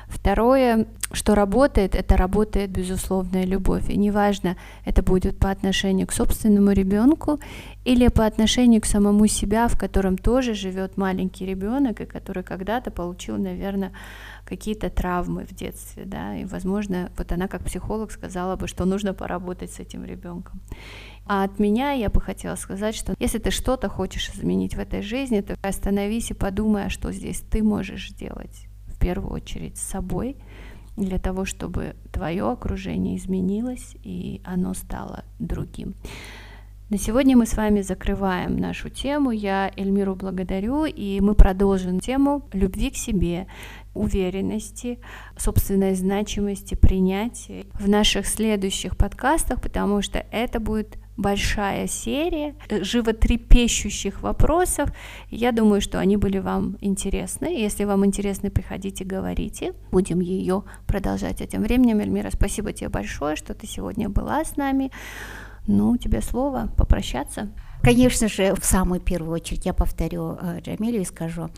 Второе, 0.08 0.86
что 1.12 1.34
работает, 1.34 1.94
это 1.94 2.16
работает 2.16 2.70
безусловная 2.70 3.44
любовь. 3.44 3.88
И 3.88 3.96
неважно, 3.96 4.56
это 4.84 5.02
будет 5.02 5.38
по 5.38 5.50
отношению 5.50 6.06
к 6.06 6.12
собственному 6.12 6.72
ребенку 6.72 7.40
или 7.84 8.08
по 8.08 8.26
отношению 8.26 8.80
к 8.80 8.86
самому 8.86 9.26
себя, 9.26 9.68
в 9.68 9.78
котором 9.78 10.18
тоже 10.18 10.54
живет 10.54 10.96
маленький 10.96 11.46
ребенок, 11.46 12.00
и 12.00 12.06
который 12.06 12.42
когда-то 12.42 12.90
получил, 12.90 13.36
наверное, 13.36 13.92
какие-то 14.44 14.90
травмы 14.90 15.46
в 15.46 15.54
детстве, 15.54 16.04
да, 16.04 16.36
и, 16.36 16.44
возможно, 16.44 17.10
вот 17.16 17.32
она 17.32 17.48
как 17.48 17.64
психолог 17.64 18.10
сказала 18.10 18.56
бы, 18.56 18.68
что 18.68 18.84
нужно 18.84 19.14
поработать 19.14 19.72
с 19.72 19.80
этим 19.80 20.04
ребенком. 20.04 20.60
А 21.26 21.44
от 21.44 21.58
меня 21.58 21.92
я 21.92 22.10
бы 22.10 22.20
хотела 22.20 22.56
сказать, 22.56 22.94
что 22.94 23.14
если 23.18 23.38
ты 23.38 23.50
что-то 23.50 23.88
хочешь 23.88 24.28
изменить 24.30 24.74
в 24.74 24.78
этой 24.78 25.00
жизни, 25.00 25.40
то 25.40 25.56
остановись 25.62 26.30
и 26.30 26.34
подумай, 26.34 26.86
а 26.86 26.90
что 26.90 27.12
здесь 27.12 27.40
ты 27.50 27.62
можешь 27.62 28.10
сделать 28.10 28.66
первую 29.04 29.34
очередь 29.34 29.76
с 29.76 29.82
собой, 29.82 30.36
для 30.96 31.18
того, 31.18 31.44
чтобы 31.44 31.94
твое 32.10 32.50
окружение 32.50 33.16
изменилось 33.16 33.96
и 34.02 34.40
оно 34.44 34.72
стало 34.72 35.24
другим. 35.38 35.94
На 36.88 36.96
сегодня 36.96 37.36
мы 37.36 37.44
с 37.44 37.54
вами 37.54 37.82
закрываем 37.82 38.56
нашу 38.56 38.88
тему. 38.88 39.30
Я 39.30 39.70
Эльмиру 39.76 40.14
благодарю, 40.14 40.84
и 40.84 41.20
мы 41.20 41.34
продолжим 41.34 42.00
тему 42.00 42.48
любви 42.52 42.90
к 42.90 42.96
себе, 42.96 43.46
уверенности, 43.94 44.98
собственной 45.36 45.94
значимости, 45.94 46.74
принятия 46.74 47.66
в 47.74 47.88
наших 47.88 48.26
следующих 48.26 48.96
подкастах, 48.96 49.60
потому 49.60 50.00
что 50.00 50.24
это 50.30 50.60
будет 50.60 50.98
большая 51.16 51.86
серия 51.86 52.54
животрепещущих 52.68 54.22
вопросов. 54.22 54.90
Я 55.30 55.52
думаю, 55.52 55.80
что 55.80 55.98
они 55.98 56.16
были 56.16 56.38
вам 56.38 56.76
интересны. 56.80 57.46
Если 57.46 57.84
вам 57.84 58.04
интересны, 58.04 58.50
приходите, 58.50 59.04
говорите. 59.04 59.74
Будем 59.90 60.20
ее 60.20 60.64
продолжать. 60.86 61.40
А 61.40 61.46
тем 61.46 61.62
временем, 61.62 62.00
Эльмира, 62.00 62.30
спасибо 62.30 62.72
тебе 62.72 62.88
большое, 62.88 63.36
что 63.36 63.54
ты 63.54 63.66
сегодня 63.66 64.08
была 64.08 64.44
с 64.44 64.56
нами. 64.56 64.90
Ну, 65.66 65.96
тебе 65.96 66.20
слово 66.20 66.68
попрощаться. 66.76 67.50
Конечно 67.82 68.28
же, 68.28 68.54
в 68.54 68.64
самую 68.64 69.00
первую 69.00 69.32
очередь 69.34 69.66
я 69.66 69.74
повторю 69.74 70.38
э, 70.40 70.60
Джамилю 70.60 71.00
и 71.00 71.04
скажу, 71.04 71.50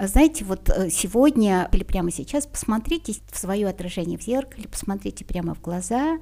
знаете, 0.00 0.44
вот 0.44 0.70
э, 0.70 0.90
сегодня 0.90 1.68
или 1.72 1.82
прямо 1.82 2.10
сейчас 2.10 2.46
посмотрите 2.46 3.14
в 3.30 3.38
свое 3.38 3.68
отражение 3.68 4.18
в 4.18 4.22
зеркале, 4.22 4.68
посмотрите 4.68 5.24
прямо 5.24 5.54
в 5.54 5.60
глаза 5.60 6.18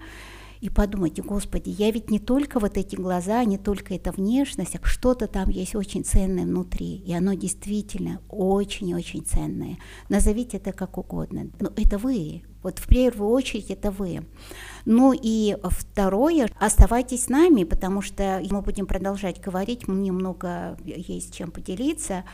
и 0.60 0.68
подумайте, 0.68 1.22
господи, 1.22 1.70
я 1.70 1.90
ведь 1.90 2.10
не 2.10 2.18
только 2.18 2.60
вот 2.60 2.76
эти 2.76 2.94
глаза, 2.94 3.44
не 3.44 3.56
только 3.56 3.94
эта 3.94 4.12
внешность, 4.12 4.76
а 4.76 4.86
что-то 4.86 5.26
там 5.26 5.48
есть 5.48 5.74
очень 5.74 6.04
ценное 6.04 6.44
внутри, 6.44 6.96
и 6.96 7.14
оно 7.14 7.32
действительно 7.32 8.20
очень-очень 8.28 9.24
ценное. 9.24 9.78
Назовите 10.08 10.58
это 10.58 10.72
как 10.72 10.98
угодно. 10.98 11.50
Но 11.60 11.72
это 11.76 11.96
вы, 11.96 12.42
вот 12.62 12.78
в 12.78 12.86
первую 12.86 13.30
очередь 13.30 13.70
это 13.70 13.90
вы. 13.90 14.26
Ну 14.84 15.12
и 15.12 15.56
второе, 15.62 16.48
оставайтесь 16.58 17.24
с 17.24 17.28
нами, 17.28 17.64
потому 17.64 18.02
что 18.02 18.42
мы 18.50 18.62
будем 18.62 18.86
продолжать 18.86 19.40
говорить, 19.40 19.88
мне 19.88 20.12
много 20.12 20.76
есть 20.84 21.34
чем 21.34 21.50
поделиться. 21.50 22.24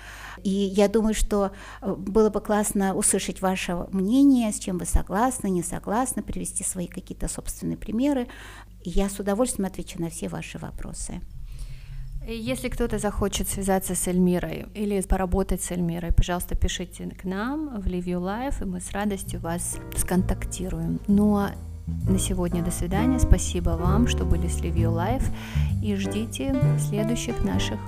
И 0.42 0.50
я 0.50 0.88
думаю, 0.88 1.14
что 1.14 1.50
э, 1.80 1.94
было 1.94 2.30
бы 2.30 2.40
классно 2.40 2.94
услышать 2.94 3.42
ваше 3.42 3.86
мнение, 3.90 4.52
с 4.52 4.58
чем 4.58 4.78
вы 4.78 4.86
согласны, 4.86 5.48
не 5.48 5.62
согласны, 5.62 6.22
привести 6.22 6.62
свои 6.62 6.86
какие-то 6.86 7.28
собственные 7.28 7.76
примеры. 7.76 8.28
Я 8.84 9.08
с 9.08 9.18
удовольствием 9.18 9.66
отвечу 9.66 10.00
на 10.00 10.10
все 10.10 10.28
ваши 10.28 10.58
вопросы. 10.58 11.20
Если 12.28 12.68
кто-то 12.68 12.98
захочет 12.98 13.48
связаться 13.48 13.94
с 13.94 14.08
Эльмирой 14.08 14.66
или 14.74 15.00
поработать 15.02 15.62
с 15.62 15.70
Эльмирой, 15.70 16.12
пожалуйста, 16.12 16.56
пишите 16.56 17.06
к 17.06 17.24
нам 17.24 17.80
в 17.80 17.86
Live 17.86 18.04
Your 18.04 18.20
Life, 18.20 18.62
и 18.62 18.64
мы 18.64 18.80
с 18.80 18.90
радостью 18.90 19.38
вас 19.40 19.78
сконтактируем. 19.96 20.98
Ну 21.06 21.36
а 21.36 21.52
на 22.08 22.18
сегодня 22.18 22.64
до 22.64 22.72
свидания. 22.72 23.20
Спасибо 23.20 23.70
вам, 23.70 24.08
что 24.08 24.24
были 24.24 24.48
с 24.48 24.60
Live 24.60 24.74
Your 24.74 24.94
Life. 24.94 25.24
И 25.84 25.94
ждите 25.94 26.54
следующих 26.80 27.44
наших 27.44 27.78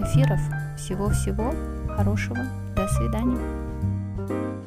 эфиров. 0.00 0.40
Всего-всего 0.76 1.54
хорошего. 1.96 2.38
До 2.74 2.88
свидания. 2.88 4.63